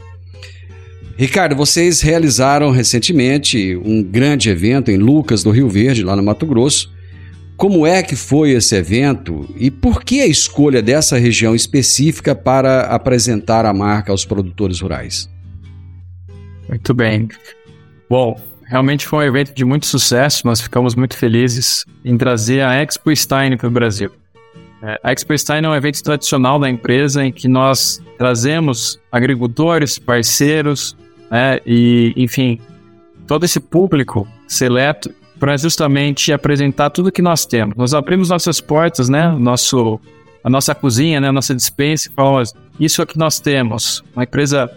Ricardo, 1.18 1.56
vocês 1.56 2.02
realizaram 2.02 2.70
recentemente 2.70 3.74
um 3.82 4.02
grande 4.02 4.50
evento 4.50 4.90
em 4.90 4.98
Lucas 4.98 5.42
do 5.42 5.50
Rio 5.50 5.68
Verde, 5.68 6.04
lá 6.04 6.14
no 6.14 6.22
Mato 6.22 6.44
Grosso, 6.44 6.94
como 7.56 7.86
é 7.86 8.02
que 8.02 8.14
foi 8.14 8.50
esse 8.50 8.76
evento 8.76 9.48
e 9.56 9.70
por 9.70 10.04
que 10.04 10.20
a 10.20 10.26
escolha 10.26 10.82
dessa 10.82 11.18
região 11.18 11.54
específica 11.54 12.34
para 12.34 12.82
apresentar 12.82 13.64
a 13.64 13.72
marca 13.72 14.12
aos 14.12 14.24
produtores 14.24 14.80
rurais? 14.80 15.30
Muito 16.68 16.92
bem. 16.92 17.28
Bom, 18.10 18.38
realmente 18.66 19.06
foi 19.06 19.24
um 19.24 19.28
evento 19.28 19.54
de 19.54 19.64
muito 19.64 19.86
sucesso. 19.86 20.46
Nós 20.46 20.60
ficamos 20.60 20.94
muito 20.94 21.16
felizes 21.16 21.84
em 22.04 22.18
trazer 22.18 22.60
a 22.60 22.74
Expo 22.82 23.14
Stein 23.14 23.56
para 23.56 23.68
o 23.68 23.70
Brasil. 23.70 24.10
É, 24.82 25.00
a 25.02 25.12
Expo 25.12 25.36
Stein 25.36 25.64
é 25.64 25.68
um 25.68 25.74
evento 25.74 26.02
tradicional 26.02 26.58
da 26.58 26.68
empresa 26.68 27.24
em 27.24 27.32
que 27.32 27.48
nós 27.48 28.02
trazemos 28.18 29.00
agricultores, 29.10 29.98
parceiros, 29.98 30.94
né, 31.30 31.58
e, 31.64 32.12
enfim, 32.16 32.60
todo 33.26 33.44
esse 33.44 33.60
público 33.60 34.28
seleto 34.46 35.10
para 35.38 35.56
justamente 35.56 36.32
apresentar 36.32 36.90
tudo 36.90 37.12
que 37.12 37.22
nós 37.22 37.44
temos. 37.44 37.76
Nós 37.76 37.94
abrimos 37.94 38.30
nossas 38.30 38.60
portas, 38.60 39.08
né? 39.08 39.30
Nosso, 39.38 40.00
a 40.42 40.48
nossa 40.48 40.74
cozinha, 40.74 41.20
né? 41.20 41.28
A 41.28 41.32
nossa 41.32 41.54
dispensa 41.54 42.10
falamos: 42.14 42.54
isso 42.80 43.02
é 43.02 43.06
que 43.06 43.18
nós 43.18 43.38
temos. 43.40 44.02
Uma 44.14 44.24
empresa 44.24 44.70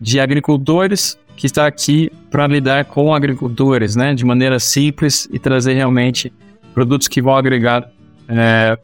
de 0.00 0.20
agricultores 0.20 1.18
que 1.36 1.46
está 1.46 1.66
aqui 1.66 2.10
para 2.30 2.46
lidar 2.46 2.84
com 2.86 3.14
agricultores, 3.14 3.94
né? 3.94 4.14
De 4.14 4.24
maneira 4.24 4.58
simples 4.58 5.28
e 5.32 5.38
trazer 5.38 5.74
realmente 5.74 6.32
produtos 6.74 7.08
que 7.08 7.20
vão 7.20 7.36
agregar 7.36 7.88
é, 8.28 8.78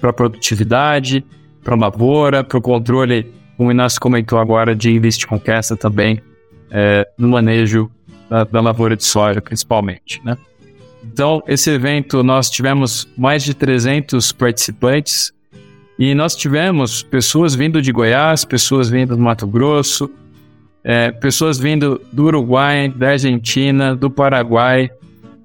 para 0.00 0.12
produtividade, 0.12 1.24
para 1.62 1.76
lavoura, 1.76 2.42
para 2.42 2.58
o 2.58 2.62
controle, 2.62 3.30
como 3.56 3.68
o 3.68 3.72
Inácio 3.72 4.00
comentou 4.00 4.38
agora, 4.38 4.74
de 4.74 4.98
list 4.98 5.26
conquista 5.26 5.76
também, 5.76 6.20
é, 6.70 7.06
no 7.18 7.28
manejo 7.28 7.90
da, 8.30 8.44
da 8.44 8.60
lavoura 8.60 8.96
de 8.96 9.04
soja, 9.04 9.42
principalmente, 9.42 10.22
né? 10.24 10.38
Então, 11.02 11.42
esse 11.48 11.70
evento 11.70 12.22
nós 12.22 12.48
tivemos 12.48 13.08
mais 13.16 13.42
de 13.42 13.52
300 13.52 14.32
participantes 14.32 15.32
e 15.98 16.14
nós 16.14 16.36
tivemos 16.36 17.02
pessoas 17.02 17.54
vindo 17.54 17.82
de 17.82 17.90
Goiás, 17.90 18.44
pessoas 18.44 18.88
vindo 18.88 19.16
do 19.16 19.22
Mato 19.22 19.46
Grosso, 19.46 20.10
é, 20.84 21.10
pessoas 21.10 21.58
vindo 21.58 22.00
do 22.12 22.24
Uruguai, 22.24 22.88
da 22.88 23.10
Argentina, 23.10 23.96
do 23.96 24.10
Paraguai 24.10 24.90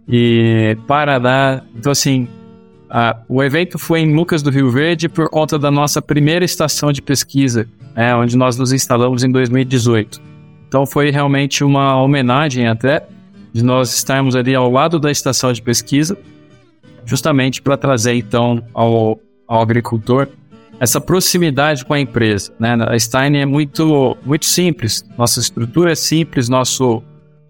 e 0.08 0.78
Paraná. 0.88 1.62
Então, 1.76 1.92
assim, 1.92 2.28
a, 2.90 3.18
o 3.28 3.44
evento 3.44 3.80
foi 3.80 4.02
em 4.02 4.14
Lucas 4.14 4.44
do 4.44 4.50
Rio 4.50 4.70
Verde 4.70 5.10
por 5.10 5.30
conta 5.30 5.58
da 5.58 5.72
nossa 5.72 6.02
primeira 6.02 6.46
estação 6.46 6.92
de 6.92 7.02
pesquisa, 7.02 7.68
é, 7.96 8.14
onde 8.14 8.38
nós 8.38 8.58
nos 8.58 8.72
instalamos 8.72 9.24
em 9.24 9.32
2018. 9.32 10.35
Então 10.76 10.86
foi 10.86 11.10
realmente 11.10 11.64
uma 11.64 11.96
homenagem 12.02 12.68
até 12.68 13.08
de 13.54 13.64
nós 13.64 13.96
estarmos 13.96 14.36
ali 14.36 14.54
ao 14.54 14.70
lado 14.70 15.00
da 15.00 15.10
estação 15.10 15.54
de 15.54 15.62
pesquisa, 15.62 16.18
justamente 17.06 17.62
para 17.62 17.78
trazer 17.78 18.16
então 18.16 18.62
ao, 18.74 19.18
ao 19.48 19.62
agricultor 19.62 20.28
essa 20.78 21.00
proximidade 21.00 21.86
com 21.86 21.94
a 21.94 22.00
empresa. 22.02 22.52
Né? 22.60 22.76
A 22.90 23.00
Stein 23.00 23.38
é 23.38 23.46
muito, 23.46 24.18
muito 24.26 24.46
simples, 24.46 25.02
nossa 25.18 25.40
estrutura 25.40 25.94
é 25.94 25.96
simples, 25.96 26.50
nosso, 26.50 27.02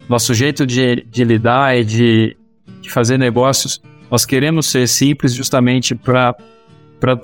nosso 0.07 0.31
jeito 0.35 0.63
de, 0.63 1.03
de 1.09 1.23
lidar 1.23 1.75
e 1.75 1.83
de, 1.83 2.37
de 2.79 2.91
fazer 2.91 3.17
negócios, 3.17 3.81
nós 4.11 4.23
queremos 4.23 4.67
ser 4.67 4.87
simples 4.87 5.33
justamente 5.33 5.95
para 5.95 6.35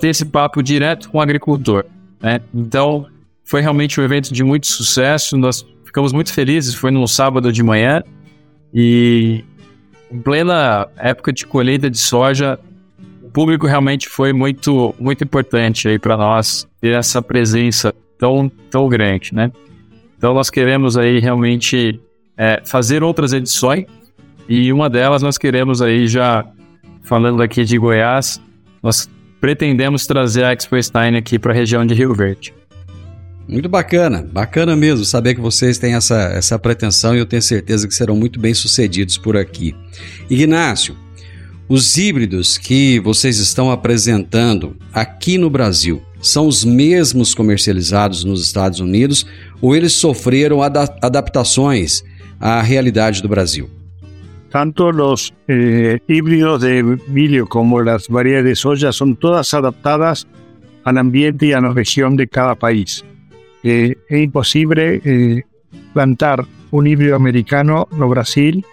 ter 0.00 0.08
esse 0.08 0.24
papo 0.24 0.64
direto 0.64 1.08
com 1.10 1.18
o 1.18 1.20
agricultor. 1.20 1.84
Né? 2.20 2.40
Então, 2.52 3.06
foi 3.44 3.60
realmente 3.60 4.00
um 4.00 4.04
evento 4.04 4.34
de 4.34 4.42
muito 4.42 4.66
sucesso, 4.66 5.36
nós 5.36 5.64
ficamos 5.92 6.10
muito 6.10 6.32
felizes, 6.32 6.74
foi 6.74 6.90
num 6.90 7.06
sábado 7.06 7.52
de 7.52 7.62
manhã 7.62 8.02
e 8.72 9.44
em 10.10 10.18
plena 10.18 10.88
época 10.96 11.30
de 11.30 11.46
colheita 11.46 11.90
de 11.90 11.98
soja, 11.98 12.58
público 13.32 13.66
realmente 13.66 14.08
foi 14.08 14.32
muito, 14.32 14.94
muito 14.98 15.22
importante 15.22 15.88
aí 15.88 15.98
para 15.98 16.16
nós 16.16 16.66
ter 16.80 16.94
essa 16.94 17.20
presença 17.20 17.94
tão, 18.18 18.50
tão 18.70 18.88
grande, 18.88 19.34
né? 19.34 19.52
Então 20.16 20.32
nós 20.32 20.48
queremos 20.48 20.96
aí 20.96 21.18
realmente 21.18 22.00
é, 22.38 22.62
fazer 22.64 23.02
outras 23.02 23.34
edições 23.34 23.84
e 24.48 24.72
uma 24.72 24.88
delas 24.88 25.22
nós 25.22 25.36
queremos 25.36 25.82
aí 25.82 26.06
já 26.06 26.42
falando 27.02 27.42
aqui 27.42 27.64
de 27.64 27.76
Goiás, 27.76 28.40
nós 28.82 29.10
pretendemos 29.40 30.06
trazer 30.06 30.44
a 30.44 30.54
Expo 30.54 30.80
Stein 30.82 31.16
aqui 31.16 31.38
para 31.38 31.52
a 31.52 31.54
região 31.54 31.84
de 31.84 31.92
Rio 31.92 32.14
Verde. 32.14 32.54
Muito 33.48 33.68
bacana, 33.68 34.22
bacana 34.32 34.76
mesmo 34.76 35.04
saber 35.04 35.34
que 35.34 35.40
vocês 35.40 35.76
têm 35.76 35.94
essa, 35.94 36.16
essa 36.34 36.58
pretensão 36.58 37.14
e 37.14 37.18
eu 37.18 37.26
tenho 37.26 37.42
certeza 37.42 37.88
que 37.88 37.94
serão 37.94 38.16
muito 38.16 38.38
bem 38.38 38.54
sucedidos 38.54 39.18
por 39.18 39.36
aqui. 39.36 39.74
Ignácio, 40.30 40.96
os 41.68 41.96
híbridos 41.96 42.56
que 42.56 43.00
vocês 43.00 43.38
estão 43.38 43.70
apresentando 43.70 44.76
aqui 44.92 45.38
no 45.38 45.50
Brasil 45.50 46.02
são 46.20 46.46
os 46.46 46.64
mesmos 46.64 47.34
comercializados 47.34 48.24
nos 48.24 48.42
Estados 48.42 48.78
Unidos 48.78 49.26
ou 49.60 49.74
eles 49.74 49.92
sofreram 49.92 50.62
ada 50.62 50.84
adaptações 51.02 52.04
à 52.38 52.62
realidade 52.62 53.20
do 53.20 53.28
Brasil? 53.28 53.68
Tanto 54.50 54.90
os 54.90 55.32
eh, 55.48 55.98
híbridos 56.08 56.60
de 56.60 56.82
milho 57.08 57.46
como 57.46 57.78
as 57.78 58.06
variedades 58.06 58.58
de 58.58 58.60
soja 58.60 58.92
são 58.92 59.14
todas 59.14 59.52
adaptadas 59.54 60.26
ao 60.84 60.96
ambiente 60.96 61.46
e 61.46 61.54
à 61.54 61.72
região 61.72 62.14
de 62.14 62.26
cada 62.26 62.54
país. 62.54 63.02
Eh, 63.64 63.96
é 64.08 64.22
impossível 64.22 64.78
eh, 64.78 65.42
plantar 65.92 66.44
um 66.72 66.84
híbrido 66.84 67.14
americano 67.14 67.86
no 67.92 68.08
Brasil 68.08 68.64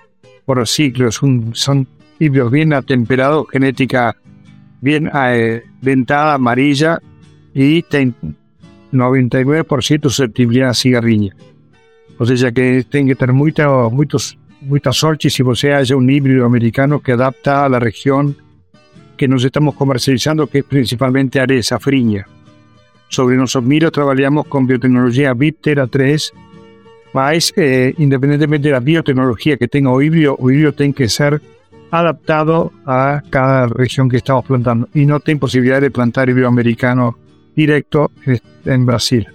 por 0.45 0.67
ciclos, 0.67 1.21
un, 1.21 1.54
son 1.54 1.88
híbridos 2.19 2.52
bien 2.52 2.73
atemperados, 2.73 3.47
genética 3.52 4.15
bien 4.82 5.10
eh, 5.13 5.63
dentada, 5.82 6.36
amarilla 6.36 6.99
y 7.54 7.84
99% 8.91 10.02
susceptibilidade 10.04 10.71
a 10.71 10.73
cigarrinha. 10.73 11.36
Ou 12.17 12.25
seja, 12.25 12.52
que 12.52 12.84
tem 12.84 13.08
que 13.08 13.15
ter 13.15 13.32
muita, 13.32 13.67
muitos, 13.89 14.38
muita 14.62 14.91
sorte 14.91 15.30
se 15.30 15.43
você 15.43 15.71
acha 15.71 15.95
um 15.95 16.10
híbrido 16.10 16.43
americano 16.45 16.99
que 16.99 17.13
adapta 17.13 17.65
à 17.65 17.80
região 17.80 18.36
que 19.15 19.28
nós 19.28 19.43
estamos 19.43 19.75
comercializando, 19.75 20.47
que 20.47 20.60
é 20.60 20.63
principalmente 20.63 21.39
a 21.39 21.43
área 21.43 21.62
safrinha. 21.62 22.25
Sobre 23.10 23.36
nossos 23.36 23.63
milhos, 23.63 23.91
trabalhamos 23.91 24.48
com 24.48 24.65
biotecnologia 24.65 25.34
Viptera 25.34 25.88
3, 25.88 26.32
mas 27.13 27.52
eh, 27.58 27.93
independentemente 27.98 28.69
da 28.69 28.80
biotecnologia 28.80 29.58
que 29.58 29.67
tenha 29.67 29.89
o 29.89 30.02
híbrido, 30.02 30.36
o 30.39 30.52
híbrido 30.52 30.74
tem 30.74 30.91
que 30.91 31.10
ser 31.10 31.41
adaptado 31.91 32.72
a 32.86 33.22
cada 33.32 33.67
região 33.76 34.08
que 34.08 34.17
estamos 34.17 34.45
plantando 34.45 34.88
e 34.93 35.06
não 35.06 35.19
tem 35.19 35.38
possibilidade 35.38 35.88
de 35.88 35.89
plantar 35.89 36.30
iberoamericano 36.30 37.15
direto 37.58 38.12
em 38.65 38.86
Brasil. 38.86 39.26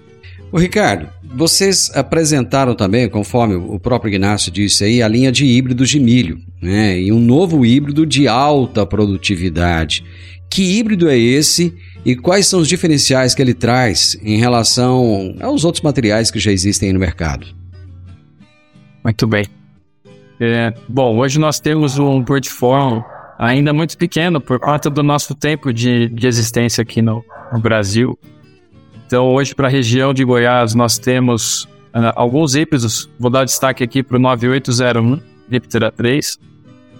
O 0.52 0.58
Ricardo, 0.58 1.08
vocês 1.36 1.90
apresentaram 1.94 2.74
também, 2.74 3.08
conforme 3.08 3.54
o 3.54 3.78
próprio 3.78 4.10
Ignacio 4.10 4.52
disse 4.52 4.84
aí, 4.84 5.02
a 5.02 5.08
linha 5.08 5.32
de 5.32 5.44
híbridos 5.44 5.90
de 5.90 5.98
milho, 5.98 6.38
né? 6.62 6.98
E 7.00 7.12
um 7.12 7.18
novo 7.18 7.66
híbrido 7.66 8.06
de 8.06 8.28
alta 8.28 8.86
produtividade. 8.86 10.04
Que 10.48 10.78
híbrido 10.78 11.08
é 11.08 11.18
esse 11.18 11.74
e 12.04 12.14
quais 12.14 12.46
são 12.46 12.60
os 12.60 12.68
diferenciais 12.68 13.34
que 13.34 13.42
ele 13.42 13.54
traz 13.54 14.16
em 14.22 14.38
relação 14.38 15.36
aos 15.40 15.64
outros 15.64 15.82
materiais 15.82 16.30
que 16.30 16.38
já 16.38 16.52
existem 16.52 16.92
no 16.92 17.00
mercado? 17.00 17.46
Muito 19.02 19.26
bem. 19.26 19.46
É, 20.38 20.72
bom, 20.88 21.16
hoje 21.18 21.38
nós 21.38 21.58
temos 21.58 21.98
um 21.98 22.22
portfólio 22.22 23.04
ainda 23.38 23.72
muito 23.72 23.96
pequeno 23.96 24.40
por 24.40 24.60
conta 24.60 24.88
do 24.88 25.02
nosso 25.02 25.34
tempo 25.34 25.72
de, 25.72 26.08
de 26.08 26.26
existência 26.26 26.82
aqui 26.82 27.02
no, 27.02 27.24
no 27.52 27.58
Brasil. 27.58 28.18
Então, 29.06 29.32
hoje, 29.34 29.54
para 29.54 29.68
a 29.68 29.70
região 29.70 30.14
de 30.14 30.24
Goiás, 30.24 30.74
nós 30.74 30.98
temos 30.98 31.64
uh, 31.94 32.12
alguns 32.16 32.54
híbridos. 32.54 33.08
Vou 33.18 33.30
dar 33.30 33.44
destaque 33.44 33.84
aqui 33.84 34.02
para 34.02 34.16
o 34.16 34.20
9801 34.20 35.20
Liptera 35.48 35.92
3. 35.92 36.38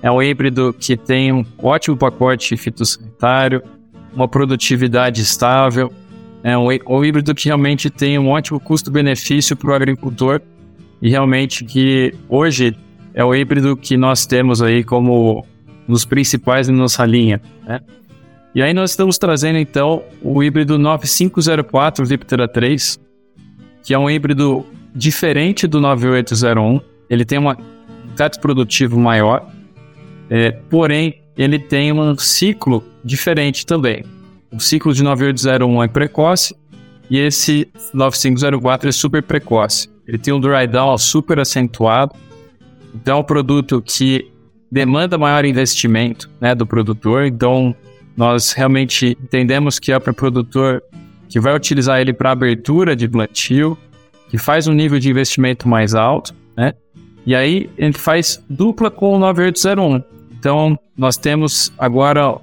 É 0.03 0.11
um 0.11 0.23
híbrido 0.23 0.75
que 0.79 0.97
tem 0.97 1.33
um 1.33 1.45
ótimo 1.59 1.97
pacote 1.97 2.57
fitossanitário, 2.57 3.63
uma 4.15 4.29
produtividade 4.29 5.23
estável. 5.23 5.93
É 6.43 6.57
um, 6.59 6.67
um 6.67 7.05
híbrido 7.05 7.35
que 7.35 7.47
realmente 7.47 7.89
tem 7.89 8.19
um 8.19 8.29
ótimo 8.29 8.61
custo-benefício 8.61 9.57
para 9.57 9.71
o 9.71 9.75
agricultor 9.75 10.43
e 11.01 11.09
realmente 11.09 11.65
que 11.65 12.15
hoje 12.29 12.77
é 13.15 13.25
o 13.25 13.35
híbrido 13.35 13.77
que 13.77 13.97
nós 13.97 14.27
temos 14.27 14.61
aí 14.61 14.85
como 14.85 15.47
nos 15.89 16.05
principais 16.05 16.69
na 16.69 16.75
nossa 16.75 17.05
linha, 17.07 17.41
né? 17.67 17.81
E 18.55 18.63
aí 18.63 18.73
nós 18.73 18.91
estamos 18.91 19.19
trazendo 19.19 19.59
então 19.59 20.03
o 20.23 20.43
híbrido 20.43 20.79
9504 20.79 22.07
Viptera 22.07 22.47
3, 22.47 23.01
que 23.83 23.93
é 23.93 23.99
um 23.99 24.09
híbrido 24.09 24.65
diferente 24.95 25.67
do 25.67 25.81
9801. 25.81 26.81
Ele 27.11 27.25
tem 27.25 27.39
um 27.39 27.55
teto 28.17 28.41
produtivo 28.41 28.99
maior, 28.99 29.51
é, 30.31 30.53
porém 30.53 31.21
ele 31.37 31.59
tem 31.59 31.93
um 31.93 32.17
ciclo 32.17 32.85
diferente 33.05 33.67
também. 33.67 34.05
O 34.53 34.61
ciclo 34.61 34.95
de 34.95 35.03
9801 35.03 35.83
é 35.83 35.89
precoce 35.89 36.55
e 37.11 37.19
esse 37.19 37.69
9504 37.93 38.89
é 38.89 38.93
super 38.93 39.23
precoce. 39.23 39.89
Ele 40.07 40.19
tem 40.19 40.33
um 40.33 40.39
dry 40.39 40.67
down 40.69 40.97
super 40.97 41.41
acentuado 41.41 42.15
então, 42.95 43.17
é 43.17 43.21
um 43.21 43.25
produto 43.25 43.83
que 43.83 44.31
demanda 44.71 45.19
maior 45.19 45.45
investimento 45.45 46.31
né, 46.41 46.55
do 46.55 46.65
produtor. 46.65 47.25
Então, 47.27 47.75
nós 48.17 48.53
realmente 48.53 49.17
entendemos 49.23 49.79
que 49.79 49.93
é 49.93 49.99
para 49.99 50.13
o 50.13 50.15
produtor 50.15 50.83
que 51.29 51.41
vai 51.41 51.55
utilizar 51.55 52.01
ele 52.01 52.13
para 52.13 52.31
abertura 52.31 52.95
de 52.95 53.09
plantio, 53.09 53.77
que 54.29 54.39
faz 54.39 54.67
um 54.67 54.73
nível 54.73 54.99
de 54.99 55.11
investimento 55.11 55.69
mais 55.69 55.95
alto, 55.95 56.35
né? 56.57 56.75
E 57.27 57.35
aí 57.35 57.71
ele 57.79 57.95
faz 57.95 58.43
dupla 58.49 58.91
com 58.91 59.15
o 59.15 59.19
9801. 59.19 60.03
Então, 60.39 60.79
nós 60.97 61.17
temos 61.17 61.73
agora 61.79 62.37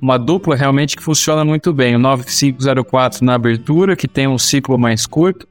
uma 0.00 0.16
dupla 0.18 0.54
realmente 0.54 0.96
que 0.96 1.02
funciona 1.02 1.44
muito 1.44 1.72
bem. 1.72 1.96
O 1.96 1.98
9504 1.98 3.24
na 3.24 3.34
abertura, 3.34 3.96
que 3.96 4.06
tem 4.06 4.28
um 4.28 4.38
ciclo 4.38 4.78
mais 4.78 5.06
curto, 5.06 5.46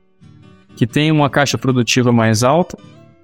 que 0.75 0.87
tem 0.87 1.11
uma 1.11 1.29
caixa 1.29 1.57
produtiva 1.57 2.11
mais 2.11 2.43
alta, 2.43 2.77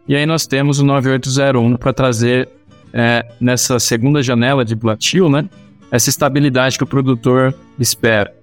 e 0.07 0.15
aí 0.15 0.25
nós 0.25 0.45
temos 0.45 0.79
o 0.79 0.85
9801 0.85 1.77
para 1.77 1.93
trazer 1.93 2.49
é, 2.93 3.25
nessa 3.39 3.79
segunda 3.79 4.21
janela 4.21 4.65
de 4.65 4.75
plantio, 4.75 5.29
né? 5.29 5.47
Essa 5.91 6.09
estabilidade 6.09 6.77
que 6.77 6.83
o 6.83 6.87
produtor 6.87 7.53
espera. 7.77 8.33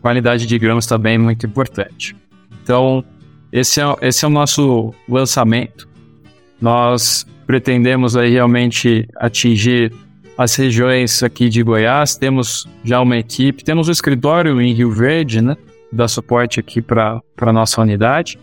Qualidade 0.00 0.46
de 0.46 0.58
grãos 0.58 0.86
também 0.86 1.16
é 1.16 1.18
muito 1.18 1.46
importante. 1.46 2.16
Então, 2.62 3.04
esse 3.52 3.80
é, 3.80 3.84
esse 4.02 4.24
é 4.24 4.28
o 4.28 4.30
nosso 4.30 4.94
lançamento. 5.08 5.88
Nós 6.60 7.26
pretendemos 7.46 8.16
aí 8.16 8.30
realmente 8.30 9.06
atingir 9.16 9.92
as 10.36 10.54
regiões 10.54 11.22
aqui 11.22 11.48
de 11.48 11.62
Goiás. 11.62 12.16
Temos 12.16 12.68
já 12.82 13.00
uma 13.00 13.16
equipe, 13.16 13.62
temos 13.62 13.88
um 13.88 13.92
escritório 13.92 14.60
em 14.60 14.72
Rio 14.72 14.90
Verde, 14.90 15.40
né? 15.40 15.56
Dá 15.92 16.08
suporte 16.08 16.58
aqui 16.58 16.82
para 16.82 17.22
a 17.40 17.52
nossa 17.52 17.80
unidade. 17.80 18.38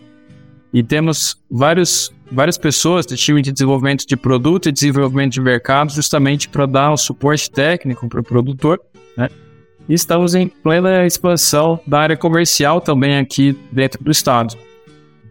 E 0.74 0.82
temos 0.82 1.40
vários, 1.48 2.12
várias 2.32 2.58
pessoas 2.58 3.06
do 3.06 3.16
time 3.16 3.40
de 3.40 3.52
desenvolvimento 3.52 4.04
de 4.04 4.16
produto 4.16 4.68
e 4.68 4.72
desenvolvimento 4.72 5.34
de 5.34 5.40
mercado, 5.40 5.92
justamente 5.92 6.48
para 6.48 6.66
dar 6.66 6.90
o 6.90 6.96
suporte 6.96 7.48
técnico 7.48 8.08
para 8.08 8.20
o 8.20 8.24
produtor. 8.24 8.80
Né? 9.16 9.28
E 9.88 9.94
estamos 9.94 10.34
em 10.34 10.48
plena 10.48 11.06
expansão 11.06 11.78
da 11.86 12.00
área 12.00 12.16
comercial 12.16 12.80
também 12.80 13.18
aqui 13.18 13.56
dentro 13.70 14.02
do 14.02 14.10
estado. 14.10 14.56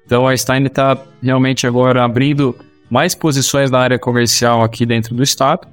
Então 0.05 0.25
a 0.25 0.37
Stein 0.37 0.63
está 0.63 0.97
realmente 1.21 1.67
agora 1.67 2.05
abrindo 2.05 2.55
mais 2.89 3.13
posições 3.13 3.69
na 3.69 3.79
área 3.79 3.99
comercial 3.99 4.63
aqui 4.63 4.85
dentro 4.85 5.13
do 5.13 5.23
estado, 5.23 5.67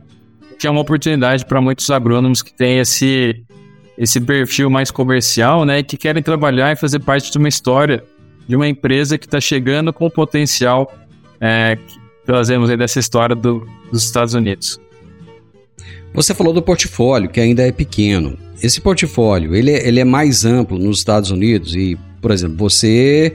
que 0.58 0.66
é 0.66 0.70
uma 0.70 0.80
oportunidade 0.80 1.46
para 1.46 1.60
muitos 1.60 1.88
agrônomos 1.90 2.42
que 2.42 2.52
têm 2.52 2.80
esse, 2.80 3.44
esse 3.96 4.20
perfil 4.20 4.68
mais 4.68 4.90
comercial, 4.90 5.64
né, 5.64 5.80
que 5.80 5.96
querem 5.96 6.24
trabalhar 6.24 6.72
e 6.72 6.76
fazer 6.76 6.98
parte 6.98 7.30
de 7.30 7.38
uma 7.38 7.48
história 7.48 8.02
de 8.50 8.56
uma 8.56 8.66
empresa 8.66 9.16
que 9.16 9.26
está 9.26 9.40
chegando 9.40 9.92
com 9.92 10.06
o 10.06 10.10
potencial 10.10 10.92
é, 11.40 11.76
que 11.76 12.00
trazemos 12.26 12.68
aí 12.68 12.76
dessa 12.76 12.98
história 12.98 13.36
do, 13.36 13.64
dos 13.92 14.02
Estados 14.02 14.34
Unidos. 14.34 14.80
Você 16.12 16.34
falou 16.34 16.52
do 16.52 16.60
portfólio, 16.60 17.30
que 17.30 17.38
ainda 17.38 17.62
é 17.62 17.70
pequeno. 17.70 18.36
Esse 18.60 18.80
portfólio, 18.80 19.54
ele 19.54 19.70
é, 19.70 19.86
ele 19.86 20.00
é 20.00 20.04
mais 20.04 20.44
amplo 20.44 20.80
nos 20.80 20.98
Estados 20.98 21.30
Unidos 21.30 21.76
e, 21.76 21.96
por 22.20 22.32
exemplo, 22.32 22.56
você 22.56 23.34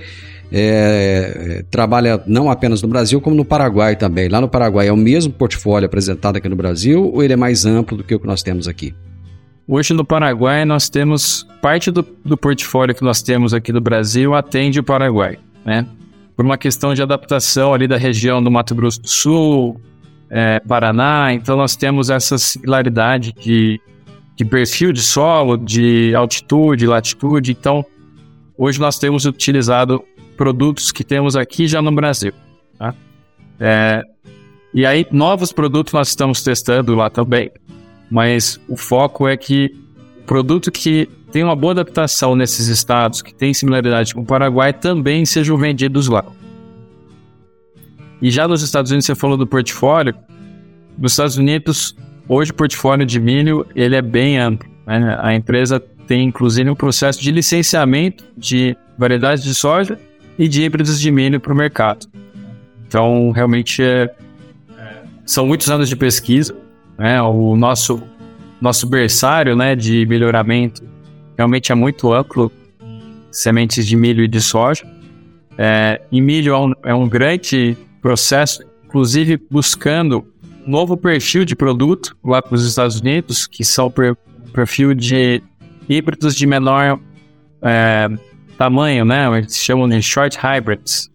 é, 0.52 1.64
trabalha 1.72 2.22
não 2.28 2.52
apenas 2.52 2.82
no 2.82 2.90
Brasil, 2.90 3.22
como 3.22 3.38
no 3.38 3.46
Paraguai 3.46 3.96
também. 3.96 4.28
Lá 4.28 4.42
no 4.42 4.50
Paraguai 4.50 4.90
é 4.90 4.92
o 4.92 4.98
mesmo 4.98 5.32
portfólio 5.32 5.86
apresentado 5.86 6.36
aqui 6.36 6.50
no 6.50 6.58
Brasil 6.58 7.10
ou 7.14 7.24
ele 7.24 7.32
é 7.32 7.38
mais 7.38 7.66
amplo 7.66 7.96
do 7.96 8.04
que 8.04 8.14
o 8.14 8.20
que 8.20 8.28
nós 8.28 8.44
temos 8.44 8.68
aqui? 8.68 8.94
Hoje 9.68 9.94
no 9.96 10.06
Paraguai 10.06 10.64
nós 10.64 10.90
temos 10.90 11.46
parte 11.60 11.90
do, 11.90 12.06
do 12.24 12.38
portfólio 12.38 12.94
que 12.94 13.04
nós 13.04 13.24
temos 13.24 13.52
aqui 13.52 13.74
no 13.74 13.82
Brasil 13.82 14.36
atende 14.36 14.80
o 14.80 14.84
Paraguai, 14.84 15.40
né? 15.66 15.88
Por 16.36 16.46
uma 16.46 16.58
questão 16.58 16.94
de 16.94 17.02
adaptação 17.02 17.74
ali 17.74 17.88
da 17.88 17.98
região 17.98 18.44
do 18.44 18.52
Mato 18.52 18.76
Grosso 18.76 19.02
do 19.02 19.08
Sul, 19.08 19.82
é, 20.30 20.60
Paraná, 20.60 21.34
então 21.34 21.58
nós 21.58 21.76
temos 21.76 22.12
essa 22.12 22.38
similaridade 22.38 23.34
de, 23.34 23.82
de 24.36 24.46
perfil 24.46 24.94
de 24.94 25.02
solo, 25.02 25.58
de 25.58 26.14
altitude, 26.14 26.86
latitude. 26.86 27.52
Então, 27.52 27.84
hoje 28.58 28.80
nós 28.80 29.00
temos 29.00 29.26
utilizado 29.26 30.04
produtos 30.38 30.92
que 30.92 31.04
temos 31.04 31.36
aqui 31.36 31.68
já 31.68 31.82
no 31.82 31.92
Brasil. 31.92 32.34
Tá? 32.78 32.94
É, 33.60 34.04
e 34.74 34.86
aí, 34.86 35.08
novos 35.10 35.54
produtos 35.54 35.94
nós 35.94 36.10
estamos 36.10 36.44
testando 36.44 36.94
lá 36.96 37.10
também 37.10 37.50
mas 38.10 38.60
o 38.68 38.78
foco 38.78 39.28
é 39.28 39.36
que 39.36 39.72
produto 40.26 40.72
que 40.72 41.10
tem 41.32 41.44
uma 41.44 41.56
boa 41.56 41.72
adaptação 41.72 42.36
nesses 42.36 42.68
estados, 42.68 43.22
que 43.22 43.34
tem 43.34 43.54
similaridade 43.54 44.14
com 44.14 44.22
o 44.22 44.26
Paraguai, 44.26 44.72
também 44.72 45.26
sejam 45.26 45.58
vendidos 45.58 46.08
lá. 46.08 46.24
E 48.22 48.32
já 48.32 48.48
nos 48.48 48.62
Estados 48.62 48.92
Unidos, 48.92 49.06
você 49.06 49.16
falou 49.16 49.38
do 49.38 49.46
portfólio. 49.46 50.16
Nos 50.98 51.12
Estados 51.12 51.38
Unidos, 51.38 51.96
hoje 52.28 52.52
o 52.52 52.54
portfólio 52.54 53.06
de 53.06 53.20
milho 53.20 53.68
ele 53.76 53.96
é 53.96 54.02
bem 54.02 54.40
amplo. 54.40 54.70
Né? 54.88 55.18
A 55.20 55.36
empresa 55.36 55.80
tem 56.08 56.24
inclusive 56.24 56.70
um 56.70 56.76
processo 56.76 57.22
de 57.22 57.32
licenciamento 57.32 58.24
de 58.38 58.78
variedades 58.98 59.44
de 59.44 59.54
soja 59.54 60.00
e 60.40 60.48
de 60.48 60.64
híbridos 60.64 61.00
de 61.00 61.12
milho 61.12 61.40
para 61.40 61.52
o 61.52 61.56
mercado. 61.56 62.08
Então, 62.88 63.32
realmente, 63.32 63.84
é, 63.84 64.10
são 65.26 65.46
muitos 65.46 65.70
anos 65.70 65.90
de 65.90 65.96
pesquisa 65.96 66.56
né? 66.98 67.22
O 67.22 67.56
nosso 67.56 68.02
nosso 68.62 68.88
berçário, 68.88 69.56
né, 69.56 69.76
de 69.76 70.06
melhoramento 70.06 70.82
realmente 71.38 71.72
é 71.72 71.76
muito 71.76 72.14
amplo, 72.14 72.52
sementes 73.32 73.86
de 73.86 73.96
milho 73.96 74.24
e 74.24 74.28
de 74.28 74.42
soja. 74.42 74.86
É, 75.58 76.02
e 76.12 76.22
milho 76.22 76.54
é 76.54 76.58
um, 76.58 76.74
é 76.86 76.94
um 76.94 77.08
grande 77.08 77.78
processo, 78.02 78.64
inclusive 78.86 79.40
buscando 79.52 80.26
um 80.66 80.72
novo 80.72 80.98
perfil 80.98 81.46
de 81.46 81.56
produto 81.56 82.16
lá 82.24 82.42
para 82.42 82.56
os 82.56 82.66
Estados 82.66 83.00
Unidos, 83.00 83.46
que 83.46 83.64
são 83.64 83.92
per, 83.92 84.16
perfil 84.54 84.94
de 84.94 85.42
híbridos 85.88 86.36
de 86.36 86.48
menor 86.48 87.00
é, 87.62 88.10
tamanho, 88.58 89.06
né? 89.06 89.28
Eles 89.38 89.58
chamam 89.58 89.88
de 89.88 90.02
short 90.02 90.38
hybrids, 90.38 91.12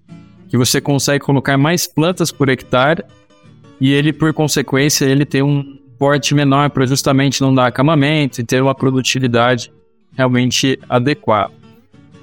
que 0.48 0.56
você 0.56 0.80
consegue 0.80 1.24
colocar 1.24 1.56
mais 1.56 1.86
plantas 1.86 2.30
por 2.30 2.48
hectare 2.48 3.02
e 3.80 3.92
ele, 3.92 4.12
por 4.12 4.32
consequência, 4.34 5.06
ele 5.06 5.24
tem 5.24 5.42
um 5.42 5.78
porte 5.98 6.34
menor 6.34 6.70
para 6.70 6.86
justamente 6.86 7.40
não 7.40 7.54
dar 7.54 7.66
acamamento 7.66 8.40
e 8.40 8.44
ter 8.44 8.62
uma 8.62 8.74
produtividade 8.74 9.72
realmente 10.16 10.78
adequada. 10.88 11.52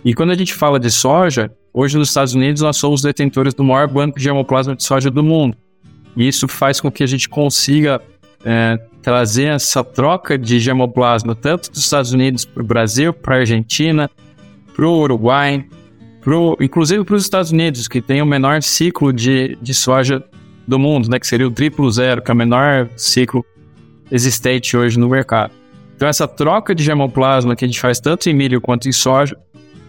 E 0.03 0.13
quando 0.13 0.31
a 0.31 0.35
gente 0.35 0.53
fala 0.53 0.79
de 0.79 0.91
soja, 0.91 1.51
hoje 1.73 1.97
nos 1.97 2.09
Estados 2.09 2.33
Unidos 2.33 2.61
nós 2.61 2.77
somos 2.77 3.01
detentores 3.01 3.53
do 3.53 3.63
maior 3.63 3.87
banco 3.87 4.17
de 4.17 4.23
germoplasma 4.23 4.75
de 4.75 4.83
soja 4.83 5.09
do 5.09 5.23
mundo. 5.23 5.57
E 6.15 6.27
isso 6.27 6.47
faz 6.47 6.79
com 6.79 6.91
que 6.91 7.03
a 7.03 7.07
gente 7.07 7.27
consiga 7.27 8.01
é, 8.45 8.79
trazer 9.01 9.45
essa 9.45 9.83
troca 9.83 10.37
de 10.37 10.59
germoplasma 10.59 11.35
tanto 11.35 11.71
dos 11.71 11.79
Estados 11.79 12.11
Unidos 12.11 12.45
para 12.45 12.63
o 12.63 12.65
Brasil, 12.65 13.13
para 13.13 13.35
a 13.35 13.39
Argentina, 13.39 14.09
para 14.75 14.87
o 14.87 14.99
Uruguai, 14.99 15.65
pro, 16.21 16.57
inclusive 16.59 17.03
para 17.03 17.15
os 17.15 17.23
Estados 17.23 17.51
Unidos, 17.51 17.87
que 17.87 18.01
tem 18.01 18.21
o 18.21 18.25
menor 18.25 18.61
ciclo 18.61 19.13
de, 19.13 19.57
de 19.61 19.73
soja 19.73 20.23
do 20.67 20.77
mundo, 20.77 21.09
né, 21.09 21.19
que 21.19 21.25
seria 21.25 21.47
o 21.47 21.51
triplo 21.51 21.89
zero, 21.89 22.21
que 22.21 22.29
é 22.29 22.33
o 22.33 22.37
menor 22.37 22.89
ciclo 22.97 23.45
existente 24.11 24.75
hoje 24.75 24.99
no 24.99 25.07
mercado. 25.07 25.53
Então, 25.95 26.07
essa 26.07 26.27
troca 26.27 26.75
de 26.75 26.83
germoplasma 26.83 27.55
que 27.55 27.65
a 27.65 27.67
gente 27.67 27.79
faz 27.79 27.99
tanto 27.99 28.29
em 28.29 28.33
milho 28.33 28.61
quanto 28.61 28.87
em 28.87 28.91
soja 28.91 29.37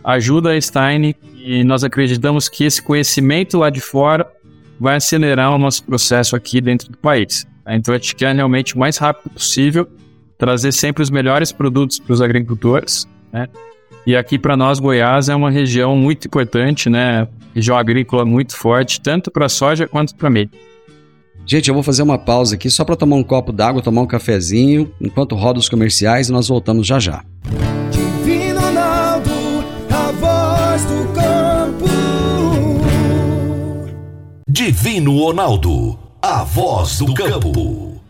ajuda 0.02 0.52
a 0.52 0.60
Stein 0.60 1.14
e 1.36 1.62
nós 1.64 1.84
acreditamos 1.84 2.48
que 2.48 2.64
esse 2.64 2.80
conhecimento 2.80 3.58
lá 3.58 3.68
de 3.68 3.80
fora 3.80 4.26
vai 4.80 4.96
acelerar 4.96 5.54
o 5.54 5.58
nosso 5.58 5.84
processo 5.84 6.34
aqui 6.34 6.60
dentro 6.60 6.90
do 6.90 6.96
país. 6.96 7.46
Então, 7.68 7.92
a 7.92 7.98
gente 7.98 8.14
quer 8.14 8.34
realmente 8.34 8.74
o 8.74 8.78
mais 8.78 8.96
rápido 8.96 9.30
possível 9.30 9.86
trazer 10.38 10.72
sempre 10.72 11.02
os 11.02 11.10
melhores 11.10 11.52
produtos 11.52 11.98
para 11.98 12.12
os 12.12 12.22
agricultores, 12.22 13.06
né? 13.32 13.48
E 14.06 14.16
aqui 14.16 14.38
para 14.38 14.56
nós, 14.56 14.78
Goiás 14.78 15.28
é 15.28 15.34
uma 15.34 15.50
região 15.50 15.96
muito 15.96 16.26
importante, 16.26 16.88
né? 16.88 17.28
Região 17.54 17.76
agrícola 17.76 18.24
muito 18.24 18.56
forte, 18.56 19.00
tanto 19.00 19.30
para 19.30 19.48
soja 19.48 19.87
quanto 19.87 20.14
para 20.14 20.30
milho. 20.30 20.50
Gente, 21.44 21.68
eu 21.68 21.74
vou 21.74 21.82
fazer 21.82 22.02
uma 22.02 22.18
pausa 22.18 22.56
aqui 22.56 22.68
só 22.70 22.84
para 22.84 22.94
tomar 22.94 23.16
um 23.16 23.22
copo 23.22 23.52
d'água, 23.52 23.80
tomar 23.80 24.02
um 24.02 24.06
cafezinho, 24.06 24.92
enquanto 25.00 25.34
roda 25.34 25.58
os 25.58 25.68
comerciais 25.68 26.28
e 26.28 26.32
nós 26.32 26.48
voltamos 26.48 26.87
já 26.87 27.00
já. 27.00 27.24
Divino 27.90 28.61
Ronaldo, 28.61 29.30
a 29.90 30.12
voz 30.12 30.84
do 30.84 31.08
campo. 31.14 31.87
Divino 34.46 35.18
Ronaldo, 35.18 35.98
a 36.20 36.44
voz 36.44 36.98
do 36.98 37.14
campo. 37.14 37.97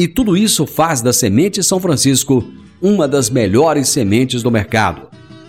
E 0.00 0.08
tudo 0.08 0.34
isso 0.34 0.66
faz 0.66 1.02
da 1.02 1.12
Semente 1.12 1.62
São 1.62 1.78
Francisco 1.78 2.42
uma 2.80 3.06
das 3.06 3.28
melhores 3.28 3.90
sementes 3.90 4.42
do 4.42 4.50
mercado. 4.50 5.02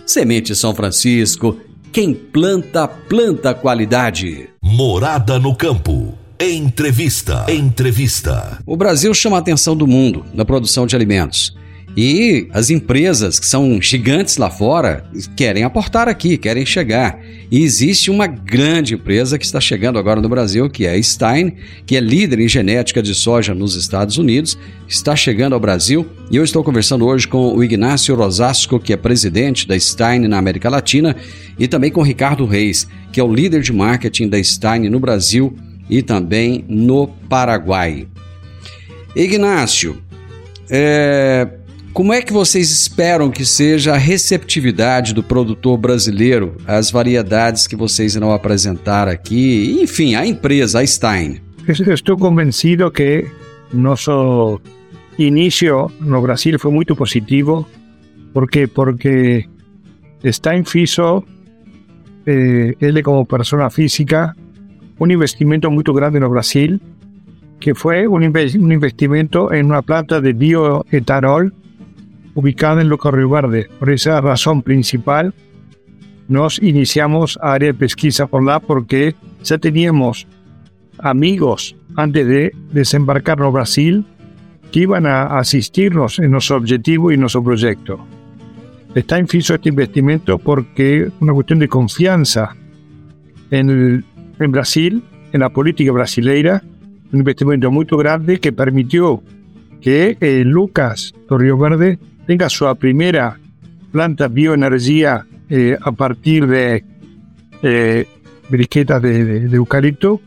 Semente 0.04 0.54
São 0.54 0.74
Francisco 0.74 1.56
quem 1.90 2.12
planta, 2.12 2.86
planta 2.86 3.54
qualidade. 3.54 4.50
Morada 4.62 5.38
no 5.38 5.54
campo. 5.54 6.12
Entrevista. 6.38 7.46
Entrevista. 7.48 8.58
O 8.66 8.76
Brasil 8.76 9.14
chama 9.14 9.36
a 9.36 9.40
atenção 9.40 9.74
do 9.74 9.86
mundo 9.86 10.22
na 10.34 10.44
produção 10.44 10.86
de 10.86 10.94
alimentos. 10.94 11.56
E 11.96 12.48
as 12.52 12.70
empresas 12.70 13.38
que 13.38 13.46
são 13.46 13.80
gigantes 13.80 14.38
lá 14.38 14.48
fora 14.48 15.04
querem 15.36 15.62
aportar 15.62 16.08
aqui, 16.08 16.38
querem 16.38 16.64
chegar. 16.64 17.18
E 17.50 17.62
existe 17.62 18.10
uma 18.10 18.26
grande 18.26 18.94
empresa 18.94 19.38
que 19.38 19.44
está 19.44 19.60
chegando 19.60 19.98
agora 19.98 20.20
no 20.20 20.28
Brasil, 20.28 20.70
que 20.70 20.86
é 20.86 20.94
a 20.94 21.02
Stein, 21.02 21.54
que 21.84 21.94
é 21.94 22.00
líder 22.00 22.40
em 22.40 22.48
genética 22.48 23.02
de 23.02 23.14
soja 23.14 23.54
nos 23.54 23.74
Estados 23.74 24.16
Unidos, 24.16 24.56
está 24.88 25.14
chegando 25.14 25.52
ao 25.52 25.60
Brasil. 25.60 26.06
E 26.30 26.36
eu 26.36 26.44
estou 26.44 26.64
conversando 26.64 27.04
hoje 27.04 27.28
com 27.28 27.54
o 27.54 27.62
Ignácio 27.62 28.14
Rosasco, 28.14 28.80
que 28.80 28.94
é 28.94 28.96
presidente 28.96 29.68
da 29.68 29.78
Stein 29.78 30.20
na 30.20 30.38
América 30.38 30.70
Latina, 30.70 31.14
e 31.58 31.68
também 31.68 31.90
com 31.90 32.00
o 32.00 32.04
Ricardo 32.04 32.46
Reis, 32.46 32.88
que 33.12 33.20
é 33.20 33.24
o 33.24 33.32
líder 33.32 33.60
de 33.60 33.72
marketing 33.72 34.28
da 34.28 34.42
Stein 34.42 34.88
no 34.88 34.98
Brasil 34.98 35.54
e 35.90 36.00
também 36.00 36.64
no 36.66 37.06
Paraguai. 37.28 38.06
Ignácio, 39.14 40.02
é, 40.70 41.46
como 41.92 42.12
é 42.12 42.22
que 42.22 42.32
vocês 42.32 42.70
esperam 42.70 43.30
que 43.30 43.44
seja 43.44 43.94
a 43.94 43.98
receptividade 43.98 45.12
do 45.14 45.22
produtor 45.22 45.76
brasileiro 45.76 46.56
às 46.66 46.90
variedades 46.90 47.66
que 47.66 47.76
vocês 47.76 48.14
irão 48.14 48.32
apresentar 48.32 49.08
aqui? 49.08 49.78
Enfim, 49.80 50.14
a 50.14 50.26
empresa, 50.26 50.80
a 50.80 50.86
Stein. 50.86 51.40
Estou 51.68 52.16
convencido 52.16 52.90
que 52.90 53.26
nosso 53.72 54.60
início 55.18 55.90
no 56.00 56.20
Brasil 56.22 56.58
foi 56.58 56.72
muito 56.72 56.96
positivo. 56.96 57.66
¿Por 58.32 58.48
quê? 58.48 58.66
Porque 58.66 59.44
Stein 60.24 60.64
eh, 62.26 62.74
ele 62.80 63.02
como 63.02 63.26
persona 63.26 63.68
física, 63.68 64.34
um 64.98 65.06
investimento 65.10 65.70
muito 65.70 65.92
grande 65.92 66.18
no 66.18 66.30
Brasil, 66.30 66.80
que 67.60 67.74
foi 67.74 68.08
um, 68.08 68.20
investimento 68.22 69.52
em 69.52 69.62
uma 69.62 69.82
planta 69.82 70.20
de 70.20 70.32
bioetanol 70.32 71.50
ubicada 72.34 72.80
en 72.80 72.88
Loca 72.88 73.10
Río 73.10 73.28
Verde. 73.28 73.68
Por 73.78 73.90
esa 73.90 74.20
razón 74.20 74.62
principal, 74.62 75.34
nos 76.28 76.60
iniciamos 76.62 77.38
a 77.42 77.52
área 77.52 77.72
de 77.72 77.78
pesquisa 77.78 78.26
por 78.26 78.44
lá 78.44 78.60
porque 78.60 79.14
ya 79.42 79.58
teníamos 79.58 80.26
amigos 80.98 81.76
antes 81.96 82.26
de 82.26 82.52
desembarcar 82.72 83.40
en 83.40 83.52
Brasil 83.52 84.06
que 84.70 84.80
iban 84.80 85.06
a 85.06 85.38
asistirnos 85.38 86.18
en 86.18 86.30
nuestro 86.30 86.56
objetivo 86.56 87.12
y 87.12 87.16
nuestro 87.16 87.42
proyecto. 87.42 87.98
Stein 88.96 89.26
hizo 89.32 89.54
este 89.54 89.68
investimento 89.68 90.38
porque 90.38 91.10
una 91.20 91.32
cuestión 91.32 91.58
de 91.58 91.68
confianza 91.68 92.54
en, 93.50 94.04
en 94.38 94.52
Brasil, 94.52 95.02
en 95.32 95.40
la 95.40 95.50
política 95.50 95.92
brasileira, 95.92 96.62
un 97.12 97.18
investimento 97.20 97.70
muy 97.70 97.86
grande 97.86 98.40
que 98.40 98.52
permitió 98.52 99.22
que 99.80 100.16
eh, 100.20 100.44
Lucas 100.44 101.12
do 101.28 101.36
Río 101.36 101.58
Verde 101.58 101.98
tenga 102.26 102.48
su 102.48 102.74
primera 102.76 103.38
planta 103.90 104.28
bioenergía 104.28 105.26
eh, 105.50 105.76
a 105.80 105.92
partir 105.92 106.46
de 106.46 106.84
eh, 107.62 108.06
briquetas 108.48 109.02
de, 109.02 109.46
eucalipto, 109.52 110.20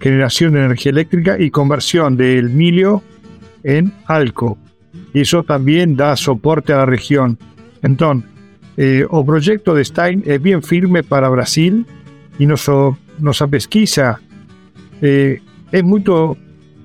generación 0.00 0.54
de 0.54 0.64
energía 0.64 0.90
eléctrica 0.90 1.38
y 1.38 1.50
conversión 1.50 2.16
del 2.16 2.50
milio 2.50 3.02
en 3.62 3.92
alco. 4.06 4.58
Eso 5.14 5.42
también 5.42 5.96
da 5.96 6.16
soporte 6.16 6.72
a 6.72 6.78
la 6.78 6.86
región. 6.86 7.38
Entonces, 7.82 8.28
eh, 8.76 9.04
o 9.08 9.24
proyecto 9.24 9.74
de 9.74 9.84
Stein 9.84 10.22
es 10.24 10.40
bien 10.40 10.62
firme 10.62 11.02
para 11.02 11.28
Brasil 11.28 11.84
y 12.38 12.46
nuestra 12.46 13.46
pesquisa 13.50 14.20
eh, 15.02 15.40
es 15.70 15.84
muy, 15.84 16.02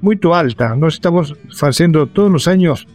muy 0.01 0.19
alta. 0.33 0.75
Nos 0.75 0.95
estamos 0.95 1.35
haciendo 1.61 2.07
todos 2.07 2.31
los 2.31 2.47
años 2.47 2.87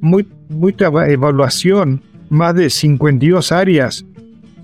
muy, 0.00 0.26
mucha 0.48 0.86
evaluación, 1.08 2.02
más 2.28 2.54
de 2.54 2.70
52 2.70 3.52
áreas 3.52 4.04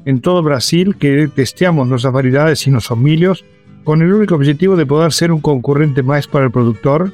en 0.05 0.21
todo 0.21 0.43
Brasil 0.43 0.97
que 0.97 1.29
testeamos 1.35 1.89
nuestras 1.89 2.13
variedades 2.13 2.67
y 2.67 2.71
nuestros 2.71 2.99
milios 2.99 3.45
con 3.85 4.03
el 4.03 4.13
único 4.13 4.35
objetivo 4.35 4.77
de 4.77 4.87
poder 4.87 5.13
ser 5.13 5.33
un 5.33 5.41
concurrente 5.41 6.03
más 6.03 6.27
para 6.27 6.47
el 6.47 6.51
productor, 6.51 7.13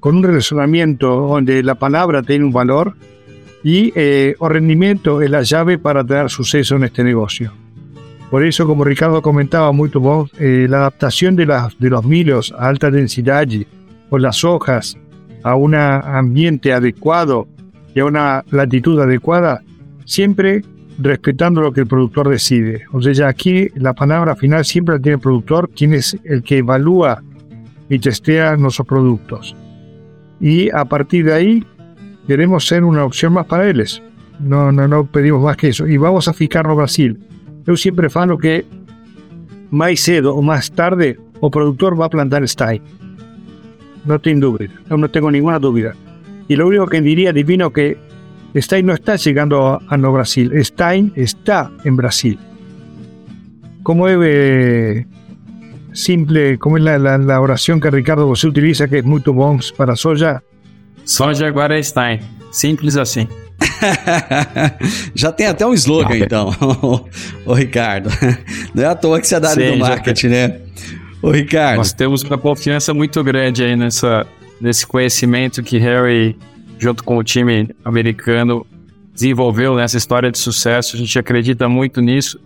con 0.00 0.16
un 0.16 0.22
relacionamiento 0.22 1.08
donde 1.08 1.62
la 1.62 1.74
palabra 1.74 2.22
tiene 2.22 2.44
un 2.44 2.52
valor 2.52 2.94
y 3.62 3.92
eh, 3.94 4.34
el 4.40 4.50
rendimiento 4.50 5.22
es 5.22 5.30
la 5.30 5.42
llave 5.42 5.78
para 5.78 6.04
tener 6.04 6.28
suceso 6.28 6.76
en 6.76 6.84
este 6.84 7.04
negocio. 7.04 7.52
Por 8.30 8.44
eso, 8.44 8.66
como 8.66 8.84
Ricardo 8.84 9.20
comentaba 9.20 9.72
muy 9.72 9.90
bien, 9.90 10.30
eh, 10.38 10.66
la 10.68 10.78
adaptación 10.78 11.36
de, 11.36 11.46
las, 11.46 11.78
de 11.78 11.90
los 11.90 12.04
milos 12.04 12.52
a 12.58 12.68
alta 12.68 12.90
densidad 12.90 13.46
o 14.08 14.18
las 14.18 14.42
hojas 14.42 14.96
a 15.42 15.54
un 15.54 15.74
ambiente 15.74 16.72
adecuado 16.72 17.46
y 17.94 18.00
a 18.00 18.04
una 18.04 18.44
latitud 18.50 19.00
adecuada, 19.00 19.62
siempre 20.04 20.62
respetando 20.98 21.60
lo 21.60 21.72
que 21.72 21.80
el 21.80 21.86
productor 21.86 22.28
decide. 22.28 22.84
O 22.92 23.00
sea, 23.00 23.28
aquí 23.28 23.68
la 23.74 23.92
palabra 23.92 24.36
final 24.36 24.64
siempre 24.64 24.96
la 24.96 25.02
tiene 25.02 25.16
el 25.16 25.20
productor, 25.20 25.70
quien 25.70 25.94
es 25.94 26.16
el 26.24 26.42
que 26.42 26.58
evalúa 26.58 27.22
y 27.88 27.98
testea 27.98 28.56
nuestros 28.56 28.86
productos. 28.86 29.54
Y 30.40 30.70
a 30.70 30.84
partir 30.84 31.26
de 31.26 31.34
ahí 31.34 31.66
queremos 32.26 32.66
ser 32.66 32.84
una 32.84 33.04
opción 33.04 33.32
más 33.32 33.46
para 33.46 33.68
ellos. 33.68 34.02
No, 34.40 34.72
no, 34.72 34.88
no 34.88 35.04
pedimos 35.06 35.42
más 35.42 35.56
que 35.56 35.68
eso. 35.68 35.86
Y 35.86 35.96
vamos 35.96 36.26
a 36.28 36.32
fijarnos 36.32 36.76
Brasil. 36.76 37.18
Yo 37.66 37.76
siempre 37.76 38.10
falo 38.10 38.38
que 38.38 38.64
más 39.70 40.00
cedo 40.00 40.34
o 40.34 40.42
más 40.42 40.70
tarde 40.72 41.18
o 41.40 41.50
productor 41.50 42.00
va 42.00 42.06
a 42.06 42.10
plantar 42.10 42.46
Stein. 42.48 42.82
No 44.04 44.18
tengo 44.18 44.50
duda. 44.50 44.68
No 44.88 45.08
tengo 45.08 45.30
ninguna 45.30 45.58
duda. 45.58 45.94
Y 46.52 46.56
lo 46.56 46.66
único 46.66 46.86
que 46.86 47.00
diría 47.00 47.32
divino 47.32 47.72
que 47.72 47.96
Stein 48.54 48.84
no 48.84 48.92
está 48.92 49.16
llegando 49.16 49.68
a, 49.68 49.80
a 49.88 49.96
no 49.96 50.12
Brasil. 50.12 50.52
Stein 50.62 51.10
está 51.16 51.70
en 51.82 51.96
Brasil. 51.96 52.38
¿Cómo 53.82 54.06
es 54.06 54.18
eh, 54.22 55.06
simple? 55.94 56.58
¿Cómo 56.58 56.76
es 56.76 56.82
la, 56.82 56.98
la, 56.98 57.16
la, 57.16 57.40
oración 57.40 57.80
que 57.80 57.90
Ricardo 57.90 58.26
você 58.26 58.46
utiliza 58.46 58.86
que 58.86 58.98
es 58.98 59.04
muy 59.04 59.22
bom 59.24 59.60
para 59.78 59.96
soja? 59.96 60.42
Soja 61.04 61.46
agora 61.46 61.78
é 61.78 61.82
Stein. 61.82 62.20
Simples 62.50 62.98
assim. 62.98 63.26
já 65.14 65.32
tem 65.32 65.46
até 65.46 65.66
um 65.66 65.72
slogan, 65.72 66.18
então, 66.18 66.54
ô 67.46 67.54
Ricardo. 67.54 68.10
Não 68.74 68.82
é 68.82 68.86
à 68.88 68.94
toa 68.94 69.18
que 69.22 69.26
você 69.26 69.36
é 69.36 69.40
da 69.40 69.48
área 69.48 69.70
Sim, 69.70 69.78
do 69.78 69.78
marketing, 69.78 70.26
né? 70.26 70.60
Ô 71.22 71.30
Ricardo. 71.30 71.78
Nós 71.78 71.94
temos 71.94 72.22
uma 72.22 72.36
confiança 72.36 72.92
muito 72.92 73.24
grande 73.24 73.64
aí 73.64 73.74
nessa, 73.74 74.26
nesse 74.62 74.86
conhecimento 74.86 75.62
que 75.62 75.76
Harry, 75.78 76.36
junto 76.78 77.02
com 77.02 77.16
o 77.18 77.24
time 77.24 77.68
americano, 77.84 78.64
desenvolveu 79.12 79.74
nessa 79.74 79.98
história 79.98 80.30
de 80.30 80.38
sucesso. 80.38 80.96
A 80.96 80.98
gente 80.98 81.18
acredita 81.18 81.68
muito 81.68 82.00
nisso. 82.00 82.40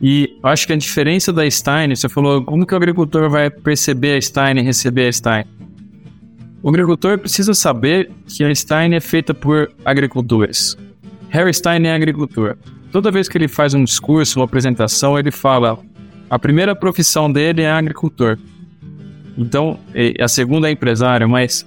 E 0.00 0.36
acho 0.42 0.66
que 0.66 0.72
a 0.72 0.76
diferença 0.76 1.32
da 1.32 1.48
Stein, 1.48 1.94
você 1.94 2.08
falou, 2.08 2.42
como 2.44 2.66
que 2.66 2.74
o 2.74 2.76
agricultor 2.76 3.30
vai 3.30 3.48
perceber 3.48 4.16
a 4.16 4.20
Stein 4.20 4.58
e 4.58 4.60
receber 4.62 5.06
a 5.06 5.12
Stein? 5.12 5.44
O 6.60 6.68
agricultor 6.68 7.18
precisa 7.18 7.54
saber 7.54 8.10
que 8.26 8.42
a 8.42 8.52
Stein 8.52 8.94
é 8.94 9.00
feita 9.00 9.32
por 9.32 9.70
agricultores. 9.84 10.76
Harry 11.28 11.54
Stein 11.54 11.86
é 11.86 11.94
agricultor. 11.94 12.56
Toda 12.90 13.10
vez 13.10 13.28
que 13.28 13.38
ele 13.38 13.48
faz 13.48 13.72
um 13.72 13.84
discurso, 13.84 14.38
uma 14.40 14.44
apresentação, 14.44 15.16
ele 15.16 15.30
fala: 15.30 15.78
a 16.28 16.38
primeira 16.38 16.74
profissão 16.74 17.30
dele 17.30 17.62
é 17.62 17.70
agricultor. 17.70 18.38
Então, 19.36 19.78
a 20.20 20.28
segunda 20.28 20.68
é 20.68 20.72
empresário, 20.72 21.28
mas 21.28 21.66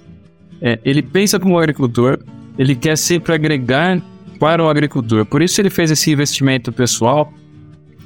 é, 0.60 0.78
ele 0.84 1.02
pensa 1.02 1.38
como 1.38 1.58
agricultor, 1.58 2.18
ele 2.58 2.74
quer 2.74 2.96
sempre 2.96 3.34
agregar 3.34 4.00
para 4.38 4.62
o 4.62 4.68
agricultor. 4.68 5.24
Por 5.26 5.42
isso 5.42 5.60
ele 5.60 5.70
fez 5.70 5.90
esse 5.90 6.10
investimento 6.10 6.72
pessoal 6.72 7.32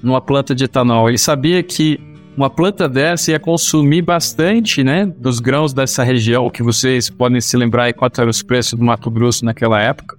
numa 0.03 0.21
planta 0.21 0.55
de 0.55 0.65
etanol. 0.65 1.09
Ele 1.09 1.19
sabia 1.19 1.63
que 1.63 2.01
uma 2.37 2.49
planta 2.49 2.89
dessa 2.89 3.33
ia 3.33 3.39
consumir 3.39 4.03
bastante, 4.03 4.83
né, 4.83 5.05
dos 5.05 5.41
grãos 5.41 5.73
dessa 5.73 6.03
região, 6.03 6.49
que 6.49 6.63
vocês 6.63 7.11
podem 7.11 7.41
se 7.41 7.57
lembrar 7.57 7.93
quanto 7.93 8.21
eram 8.21 8.31
os 8.31 8.43
preços 8.43 8.79
do 8.79 8.85
Mato 8.85 9.11
Grosso 9.11 9.45
naquela 9.45 9.81
época. 9.81 10.17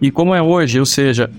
E 0.00 0.10
como 0.10 0.34
é 0.34 0.42
hoje, 0.42 0.80
ou 0.80 0.86
seja, 0.86 1.30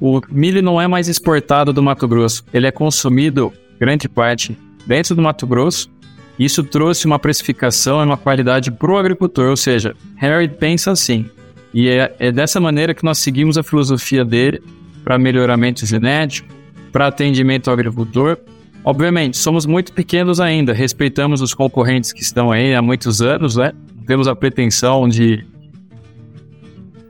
o 0.00 0.20
milho 0.30 0.62
não 0.62 0.80
é 0.80 0.88
mais 0.88 1.08
exportado 1.08 1.72
do 1.72 1.82
Mato 1.82 2.08
Grosso, 2.08 2.44
ele 2.52 2.66
é 2.66 2.70
consumido, 2.72 3.52
grande 3.78 4.08
parte, 4.08 4.58
dentro 4.86 5.14
do 5.14 5.22
Mato 5.22 5.46
Grosso. 5.46 5.90
Isso 6.38 6.64
trouxe 6.64 7.06
uma 7.06 7.18
precificação 7.18 8.00
e 8.00 8.04
uma 8.04 8.16
qualidade 8.16 8.70
para 8.70 8.90
o 8.90 8.96
agricultor, 8.96 9.50
ou 9.50 9.56
seja, 9.56 9.94
Harry 10.16 10.48
pensa 10.48 10.90
assim. 10.90 11.26
E 11.72 11.88
é, 11.88 12.14
é 12.18 12.32
dessa 12.32 12.60
maneira 12.60 12.94
que 12.94 13.04
nós 13.04 13.18
seguimos 13.18 13.56
a 13.56 13.62
filosofia 13.62 14.24
dele 14.24 14.62
para 15.04 15.18
melhoramento 15.18 15.84
genético, 15.86 16.48
para 16.90 17.06
atendimento 17.08 17.68
ao 17.68 17.74
agricultor. 17.74 18.38
Obviamente, 18.84 19.36
somos 19.36 19.64
muito 19.64 19.92
pequenos 19.92 20.40
ainda, 20.40 20.72
respeitamos 20.72 21.40
os 21.40 21.54
concorrentes 21.54 22.12
que 22.12 22.22
estão 22.22 22.50
aí 22.50 22.74
há 22.74 22.82
muitos 22.82 23.22
anos, 23.22 23.56
né? 23.56 23.72
Temos 24.06 24.28
a 24.28 24.34
pretensão 24.34 25.08
de, 25.08 25.44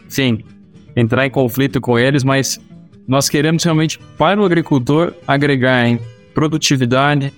enfim, 0.06 0.44
entrar 0.94 1.26
em 1.26 1.30
conflito 1.30 1.80
com 1.80 1.98
eles, 1.98 2.22
mas 2.22 2.60
nós 3.06 3.28
queremos 3.28 3.64
realmente, 3.64 3.98
para 4.16 4.40
o 4.40 4.44
agricultor, 4.44 5.12
agregar 5.26 5.86
em 5.86 5.98
produtividade, 6.32 7.32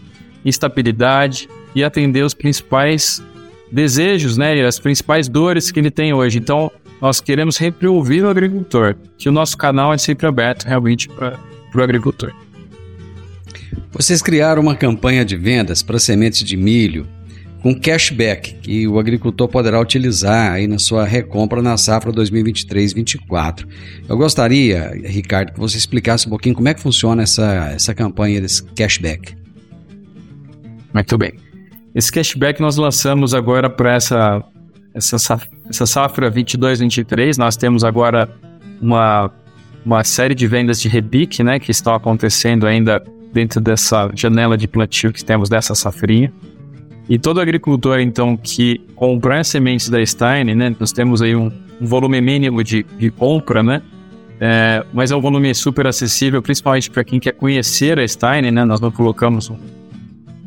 estabilidade 0.44 1.48
e 1.76 1.84
atender 1.84 2.24
os 2.24 2.32
principais 2.32 3.22
desejos, 3.70 4.38
né, 4.38 4.56
e 4.56 4.62
as 4.62 4.78
principais 4.78 5.28
dores 5.28 5.70
que 5.70 5.78
ele 5.78 5.90
tem 5.90 6.14
hoje. 6.14 6.38
Então, 6.38 6.72
nós 7.02 7.20
queremos 7.20 7.56
sempre 7.56 7.86
ouvir 7.86 8.24
o 8.24 8.30
agricultor, 8.30 8.96
que 9.18 9.28
o 9.28 9.32
nosso 9.32 9.58
canal 9.58 9.92
é 9.92 9.98
sempre 9.98 10.26
aberto 10.26 10.64
realmente 10.64 11.06
para 11.06 11.38
o 11.74 11.82
agricultor. 11.82 12.32
Vocês 13.92 14.22
criaram 14.22 14.62
uma 14.62 14.74
campanha 14.74 15.22
de 15.22 15.36
vendas 15.36 15.82
para 15.82 15.98
sementes 15.98 16.42
de 16.42 16.56
milho 16.56 17.06
com 17.60 17.78
cashback 17.78 18.54
que 18.54 18.88
o 18.88 18.98
agricultor 18.98 19.46
poderá 19.46 19.78
utilizar 19.78 20.52
aí 20.52 20.66
na 20.66 20.78
sua 20.78 21.04
recompra 21.04 21.60
na 21.60 21.76
safra 21.76 22.10
2023-24. 22.12 23.66
Eu 24.08 24.16
gostaria, 24.16 24.92
Ricardo, 25.04 25.52
que 25.52 25.60
você 25.60 25.76
explicasse 25.76 26.26
um 26.26 26.30
pouquinho 26.30 26.54
como 26.54 26.68
é 26.68 26.74
que 26.74 26.80
funciona 26.80 27.22
essa, 27.22 27.72
essa 27.74 27.94
campanha 27.94 28.40
desse 28.40 28.62
cashback. 28.62 29.34
Muito 30.94 31.18
bem. 31.18 31.45
Esse 31.96 32.12
cashback 32.12 32.60
nós 32.60 32.76
lançamos 32.76 33.32
agora 33.32 33.70
para 33.70 33.94
essa, 33.94 34.44
essa, 34.92 35.40
essa 35.66 35.86
safra 35.86 36.30
22-23. 36.30 37.38
Nós 37.38 37.56
temos 37.56 37.82
agora 37.82 38.28
uma, 38.82 39.32
uma 39.82 40.04
série 40.04 40.34
de 40.34 40.46
vendas 40.46 40.78
de 40.78 40.90
repique, 40.90 41.42
né, 41.42 41.58
que 41.58 41.70
estão 41.70 41.94
acontecendo 41.94 42.66
ainda 42.66 43.02
dentro 43.32 43.62
dessa 43.62 44.10
janela 44.14 44.58
de 44.58 44.68
plantio 44.68 45.10
que 45.10 45.24
temos 45.24 45.48
dessa 45.48 45.74
safrinha. 45.74 46.30
E 47.08 47.18
todo 47.18 47.40
agricultor, 47.40 47.98
então, 48.00 48.36
que 48.36 48.78
comprar 48.94 49.42
sementes 49.42 49.88
da 49.88 50.04
Stein, 50.04 50.54
né, 50.54 50.76
nós 50.78 50.92
temos 50.92 51.22
aí 51.22 51.34
um, 51.34 51.50
um 51.80 51.86
volume 51.86 52.20
mínimo 52.20 52.62
de, 52.62 52.82
de 52.98 53.10
compra, 53.10 53.62
né, 53.62 53.80
é, 54.38 54.84
mas 54.92 55.10
é 55.12 55.16
um 55.16 55.20
volume 55.22 55.54
super 55.54 55.86
acessível, 55.86 56.42
principalmente 56.42 56.90
para 56.90 57.02
quem 57.02 57.18
quer 57.18 57.32
conhecer 57.32 57.98
a 57.98 58.06
Stein, 58.06 58.50
né, 58.50 58.66
nós 58.66 58.82
não 58.82 58.90
colocamos 58.90 59.48
um 59.48 59.56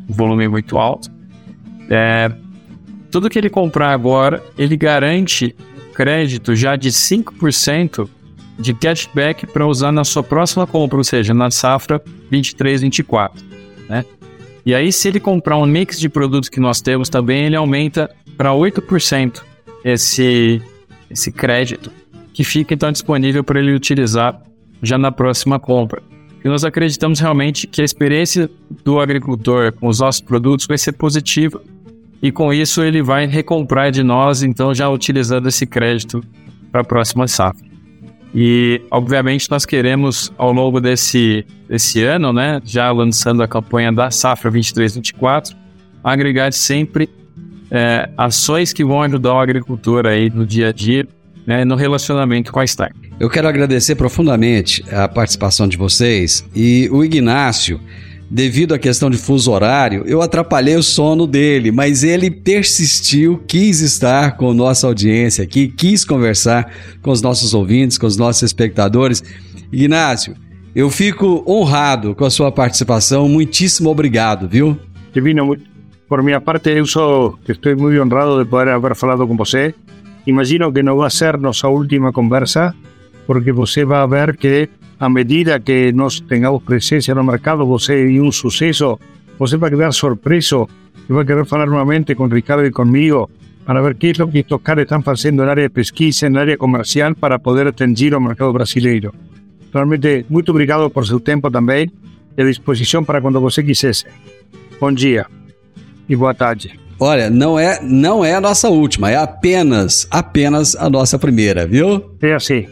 volume 0.08 0.46
muito 0.46 0.78
alto. 0.78 1.18
É, 1.90 2.30
tudo 3.10 3.28
que 3.28 3.38
ele 3.38 3.50
comprar 3.50 3.92
agora, 3.92 4.42
ele 4.56 4.76
garante 4.76 5.54
crédito 5.92 6.54
já 6.54 6.76
de 6.76 6.90
5% 6.90 8.08
de 8.58 8.72
cashback 8.72 9.46
para 9.46 9.66
usar 9.66 9.90
na 9.90 10.04
sua 10.04 10.22
próxima 10.22 10.66
compra, 10.66 10.98
ou 10.98 11.04
seja, 11.04 11.34
na 11.34 11.50
safra 11.50 12.00
23-24, 12.30 13.32
né? 13.88 14.04
E 14.64 14.74
aí, 14.74 14.92
se 14.92 15.08
ele 15.08 15.18
comprar 15.18 15.56
um 15.56 15.66
mix 15.66 15.98
de 15.98 16.08
produtos 16.08 16.48
que 16.48 16.60
nós 16.60 16.80
temos 16.82 17.08
também, 17.08 17.46
ele 17.46 17.56
aumenta 17.56 18.10
para 18.36 18.50
8% 18.50 19.42
esse, 19.82 20.62
esse 21.10 21.32
crédito 21.32 21.90
que 22.32 22.44
fica 22.44 22.74
então 22.74 22.92
disponível 22.92 23.42
para 23.42 23.58
ele 23.58 23.74
utilizar 23.74 24.40
já 24.82 24.98
na 24.98 25.10
próxima 25.10 25.58
compra. 25.58 26.02
E 26.44 26.48
nós 26.48 26.64
acreditamos 26.64 27.20
realmente 27.20 27.66
que 27.66 27.82
a 27.82 27.84
experiência 27.84 28.50
do 28.84 29.00
agricultor 29.00 29.72
com 29.72 29.88
os 29.88 30.00
nossos 30.00 30.20
produtos 30.20 30.66
vai 30.66 30.78
ser 30.78 30.92
positiva 30.92 31.60
e 32.22 32.30
com 32.30 32.52
isso 32.52 32.82
ele 32.82 33.02
vai 33.02 33.26
recomprar 33.26 33.90
de 33.90 34.02
nós, 34.02 34.42
então 34.42 34.74
já 34.74 34.88
utilizando 34.88 35.48
esse 35.48 35.66
crédito 35.66 36.22
para 36.70 36.82
a 36.82 36.84
próxima 36.84 37.26
safra. 37.26 37.70
E 38.34 38.80
obviamente 38.90 39.50
nós 39.50 39.66
queremos 39.66 40.32
ao 40.38 40.52
longo 40.52 40.80
desse, 40.80 41.44
desse 41.68 42.02
ano, 42.02 42.32
né, 42.32 42.60
já 42.64 42.90
lançando 42.92 43.42
a 43.42 43.48
campanha 43.48 43.92
da 43.92 44.10
safra 44.10 44.50
23/24, 44.50 45.56
agregar 46.04 46.52
sempre 46.52 47.08
é, 47.70 48.08
ações 48.16 48.72
que 48.72 48.84
vão 48.84 49.02
ajudar 49.02 49.34
o 49.34 49.38
agricultor 49.38 50.06
aí 50.06 50.30
no 50.30 50.46
dia 50.46 50.68
a 50.68 50.72
dia, 50.72 51.06
né, 51.46 51.64
no 51.64 51.74
relacionamento 51.74 52.52
com 52.52 52.60
a 52.60 52.64
Stark. 52.64 52.94
Eu 53.18 53.28
quero 53.28 53.48
agradecer 53.48 53.96
profundamente 53.96 54.84
a 54.92 55.08
participação 55.08 55.68
de 55.68 55.76
vocês 55.76 56.44
e 56.54 56.88
o 56.92 57.04
Ignácio, 57.04 57.80
devido 58.30 58.72
à 58.72 58.78
questão 58.78 59.10
de 59.10 59.18
fuso 59.18 59.50
horário, 59.50 60.04
eu 60.06 60.22
atrapalhei 60.22 60.76
o 60.76 60.82
sono 60.82 61.26
dele, 61.26 61.72
mas 61.72 62.04
ele 62.04 62.30
persistiu, 62.30 63.42
quis 63.48 63.80
estar 63.80 64.36
com 64.36 64.54
nossa 64.54 64.86
audiência 64.86 65.42
aqui, 65.42 65.66
quis 65.66 66.04
conversar 66.04 66.72
com 67.02 67.10
os 67.10 67.20
nossos 67.20 67.52
ouvintes, 67.52 67.98
com 67.98 68.06
os 68.06 68.16
nossos 68.16 68.42
espectadores. 68.42 69.22
Ignácio, 69.72 70.36
eu 70.74 70.88
fico 70.90 71.42
honrado 71.46 72.14
com 72.14 72.24
a 72.24 72.30
sua 72.30 72.52
participação, 72.52 73.28
muitíssimo 73.28 73.90
obrigado, 73.90 74.48
viu? 74.48 74.78
Divino, 75.12 75.56
por 76.08 76.22
minha 76.22 76.40
parte, 76.40 76.70
eu 76.70 76.86
sou, 76.86 77.36
estou 77.48 77.76
muito 77.76 78.00
honrado 78.00 78.44
de 78.44 78.48
poder 78.48 78.70
haber 78.70 78.94
falado 78.94 79.26
com 79.26 79.36
você. 79.36 79.74
Imagino 80.24 80.72
que 80.72 80.82
não 80.84 80.96
vai 80.96 81.10
ser 81.10 81.36
nossa 81.36 81.66
última 81.66 82.12
conversa, 82.12 82.72
porque 83.26 83.50
você 83.50 83.84
vai 83.84 84.06
ver 84.06 84.36
que 84.36 84.68
a 85.00 85.08
medida 85.08 85.58
que 85.58 85.92
nós 85.92 86.20
tengamos 86.20 86.62
presença 86.62 87.14
no 87.14 87.24
mercado, 87.24 87.64
você 87.64 88.06
e 88.06 88.20
um 88.20 88.30
sucesso, 88.30 89.00
você 89.38 89.56
vai 89.56 89.70
quedar 89.70 89.92
surpreso 89.92 90.68
e 91.08 91.12
vai 91.12 91.24
querer 91.24 91.46
falar 91.46 91.66
novamente 91.66 92.14
com 92.14 92.26
Ricardo 92.26 92.66
e 92.66 92.70
comigo 92.70 93.30
para 93.64 93.80
ver 93.80 93.94
que 93.94 94.12
é 94.18 94.22
o 94.22 94.28
que 94.28 94.40
estes 94.40 94.58
caras 94.62 94.82
estão 94.82 95.00
fazendo 95.00 95.42
na 95.42 95.52
área 95.52 95.68
de 95.68 95.70
pesquisa, 95.70 96.28
na 96.28 96.40
área 96.40 96.58
comercial, 96.58 97.14
para 97.14 97.38
poder 97.38 97.66
atingir 97.68 98.14
o 98.14 98.20
mercado 98.20 98.52
brasileiro. 98.52 99.14
Realmente, 99.72 100.26
muito 100.28 100.50
obrigado 100.50 100.90
por 100.90 101.06
seu 101.06 101.18
tempo 101.18 101.50
também 101.50 101.90
e 102.36 102.42
a 102.42 102.44
disposição 102.44 103.02
para 103.02 103.22
quando 103.22 103.40
você 103.40 103.62
quisesse. 103.62 104.04
Bom 104.78 104.92
dia 104.92 105.24
e 106.08 106.14
boa 106.14 106.34
tarde. 106.34 106.78
Olha, 106.98 107.30
não 107.30 107.58
é, 107.58 107.80
não 107.82 108.22
é 108.22 108.34
a 108.34 108.40
nossa 108.40 108.68
última, 108.68 109.10
é 109.10 109.16
apenas, 109.16 110.06
apenas 110.10 110.76
a 110.76 110.90
nossa 110.90 111.18
primeira, 111.18 111.66
viu? 111.66 112.10
É 112.20 112.34
assim. 112.34 112.66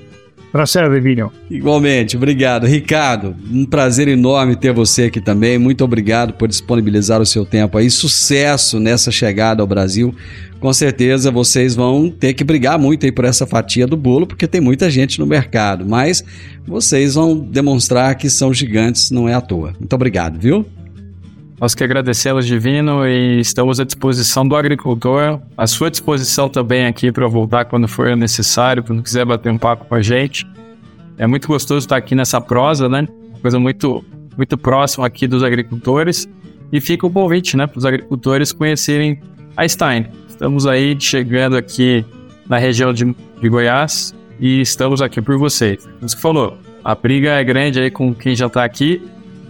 Prazer, 0.51 0.91
Divino. 0.91 1.31
Igualmente, 1.51 2.17
obrigado. 2.17 2.67
Ricardo, 2.67 3.37
um 3.53 3.67
prazer 3.67 4.09
enorme 4.09 4.57
ter 4.57 4.73
você 4.73 5.05
aqui 5.05 5.21
também. 5.21 5.59
Muito 5.59 5.85
obrigado 5.85 6.33
por 6.33 6.49
disponibilizar 6.49 7.21
o 7.21 7.27
seu 7.27 7.45
tempo 7.45 7.77
aí. 7.77 7.91
Sucesso 7.91 8.81
nessa 8.81 9.11
chegada 9.11 9.63
ao 9.63 9.67
Brasil. 9.67 10.15
Com 10.59 10.73
certeza 10.73 11.31
vocês 11.31 11.75
vão 11.77 12.11
ter 12.11 12.35
que 12.35 12.43
brigar 12.43 12.79
muito 12.79 13.07
aí 13.07 13.13
por 13.13 13.25
essa 13.25 13.47
fatia 13.47 13.87
do 13.87 13.97
bolo, 13.97 14.27
porque 14.27 14.47
tem 14.47 14.61
muita 14.61 14.91
gente 14.91 15.19
no 15.21 15.27
mercado. 15.27 15.85
Mas 15.87 16.25
vocês 16.67 17.15
vão 17.15 17.39
demonstrar 17.39 18.15
que 18.17 18.29
são 18.29 18.53
gigantes, 18.53 19.11
não 19.11 19.29
é 19.29 19.35
à 19.35 19.41
toa. 19.41 19.75
Muito 19.79 19.93
obrigado, 19.93 20.39
viu? 20.39 20.67
Nós 21.61 21.75
que 21.75 21.83
agradecemos, 21.83 22.47
Divino, 22.47 23.05
e 23.05 23.41
estamos 23.41 23.81
à 23.81 23.85
disposição 23.85 24.47
do 24.47 24.55
agricultor, 24.55 25.41
à 25.57 25.67
sua 25.67 25.91
disposição 25.91 26.49
também 26.49 26.87
aqui 26.87 27.11
para 27.11 27.27
voltar 27.27 27.65
quando 27.65 27.89
for 27.89 28.17
necessário, 28.17 28.85
quando 28.85 29.03
quiser 29.03 29.25
bater 29.25 29.51
um 29.51 29.59
papo 29.59 29.85
com 29.85 29.97
a 29.97 30.01
gente. 30.01 30.47
É 31.17 31.27
muito 31.27 31.49
gostoso 31.49 31.81
estar 31.81 31.97
aqui 31.97 32.15
nessa 32.15 32.41
prosa, 32.41 32.89
né? 32.89 33.09
Coisa 33.43 33.59
muito, 33.59 34.05
muito 34.37 34.57
próxima 34.57 35.05
aqui 35.05 35.27
dos 35.27 35.43
agricultores. 35.43 36.29
E 36.71 36.81
fica 36.81 37.05
o 37.07 37.11
convite, 37.11 37.57
né, 37.57 37.67
para 37.67 37.79
os 37.79 37.85
agricultores 37.85 38.53
conhecerem 38.53 39.21
a 39.57 39.67
Stein. 39.67 40.07
Estamos 40.29 40.65
aí 40.65 40.97
chegando 41.01 41.57
aqui 41.57 42.05
na 42.49 42.59
região 42.59 42.93
de, 42.93 43.05
de 43.41 43.49
Goiás 43.49 44.15
e 44.39 44.61
estamos 44.61 45.03
aqui 45.03 45.21
por 45.21 45.37
vocês. 45.37 45.85
Como 45.85 46.09
você 46.09 46.17
falou, 46.17 46.57
a 46.85 46.95
briga 46.95 47.31
é 47.31 47.43
grande 47.43 47.81
aí 47.81 47.91
com 47.91 48.15
quem 48.15 48.37
já 48.37 48.47
está 48.47 48.65
aqui, 48.65 49.03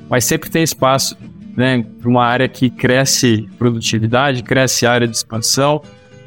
mas 0.08 0.24
sempre 0.24 0.48
tem 0.48 0.62
espaço 0.62 1.14
né, 1.58 1.84
para 2.00 2.08
uma 2.08 2.24
área 2.24 2.48
que 2.48 2.70
cresce 2.70 3.48
produtividade, 3.58 4.44
cresce 4.44 4.86
área 4.86 5.08
de 5.08 5.16
expansão. 5.16 5.82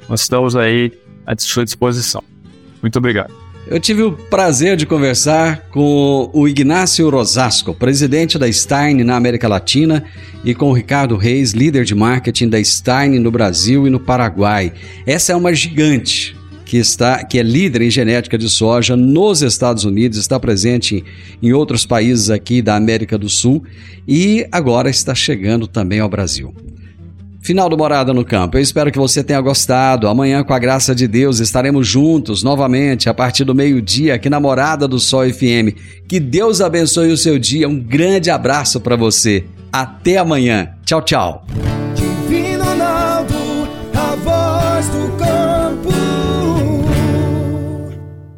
Nós 0.09 0.23
estamos 0.23 0.57
aí 0.57 0.91
à 1.25 1.33
sua 1.37 1.63
disposição. 1.63 2.21
Muito 2.81 2.99
obrigado. 2.99 3.33
Eu 3.65 3.79
tive 3.79 4.03
o 4.03 4.11
prazer 4.11 4.75
de 4.75 4.85
conversar 4.85 5.69
com 5.69 6.29
o 6.33 6.47
Ignácio 6.49 7.09
Rosasco, 7.09 7.73
presidente 7.73 8.37
da 8.37 8.51
Stein 8.51 9.05
na 9.05 9.15
América 9.15 9.47
Latina, 9.47 10.03
e 10.43 10.53
com 10.53 10.69
o 10.69 10.73
Ricardo 10.73 11.15
Reis, 11.15 11.53
líder 11.53 11.85
de 11.85 11.95
marketing 11.95 12.49
da 12.49 12.61
Stein 12.61 13.17
no 13.17 13.31
Brasil 13.31 13.87
e 13.87 13.89
no 13.89 14.01
Paraguai. 14.01 14.73
Essa 15.07 15.31
é 15.31 15.35
uma 15.35 15.53
gigante, 15.53 16.35
que, 16.71 16.77
está, 16.77 17.21
que 17.25 17.37
é 17.37 17.43
líder 17.43 17.81
em 17.81 17.91
genética 17.91 18.37
de 18.37 18.47
soja 18.47 18.95
nos 18.95 19.41
Estados 19.41 19.83
Unidos, 19.83 20.17
está 20.17 20.39
presente 20.39 21.03
em 21.43 21.51
outros 21.51 21.85
países 21.85 22.29
aqui 22.29 22.61
da 22.61 22.77
América 22.77 23.17
do 23.17 23.27
Sul 23.27 23.61
e 24.07 24.47
agora 24.49 24.89
está 24.89 25.13
chegando 25.13 25.67
também 25.67 25.99
ao 25.99 26.07
Brasil. 26.07 26.55
Final 27.41 27.67
do 27.67 27.77
Morada 27.77 28.13
no 28.13 28.23
Campo. 28.23 28.55
Eu 28.55 28.61
espero 28.61 28.89
que 28.89 28.97
você 28.97 29.21
tenha 29.21 29.41
gostado. 29.41 30.07
Amanhã, 30.07 30.45
com 30.45 30.53
a 30.53 30.59
graça 30.59 30.95
de 30.95 31.09
Deus, 31.09 31.41
estaremos 31.41 31.85
juntos 31.85 32.41
novamente 32.41 33.09
a 33.09 33.13
partir 33.13 33.43
do 33.43 33.53
meio-dia 33.53 34.15
aqui 34.15 34.29
na 34.29 34.39
Morada 34.39 34.87
do 34.87 34.97
Sol 34.97 35.29
FM. 35.29 35.75
Que 36.07 36.21
Deus 36.21 36.61
abençoe 36.61 37.11
o 37.11 37.17
seu 37.17 37.37
dia. 37.37 37.67
Um 37.67 37.77
grande 37.77 38.29
abraço 38.29 38.79
para 38.79 38.95
você. 38.95 39.43
Até 39.73 40.19
amanhã. 40.19 40.69
Tchau, 40.85 41.01
tchau. 41.01 41.45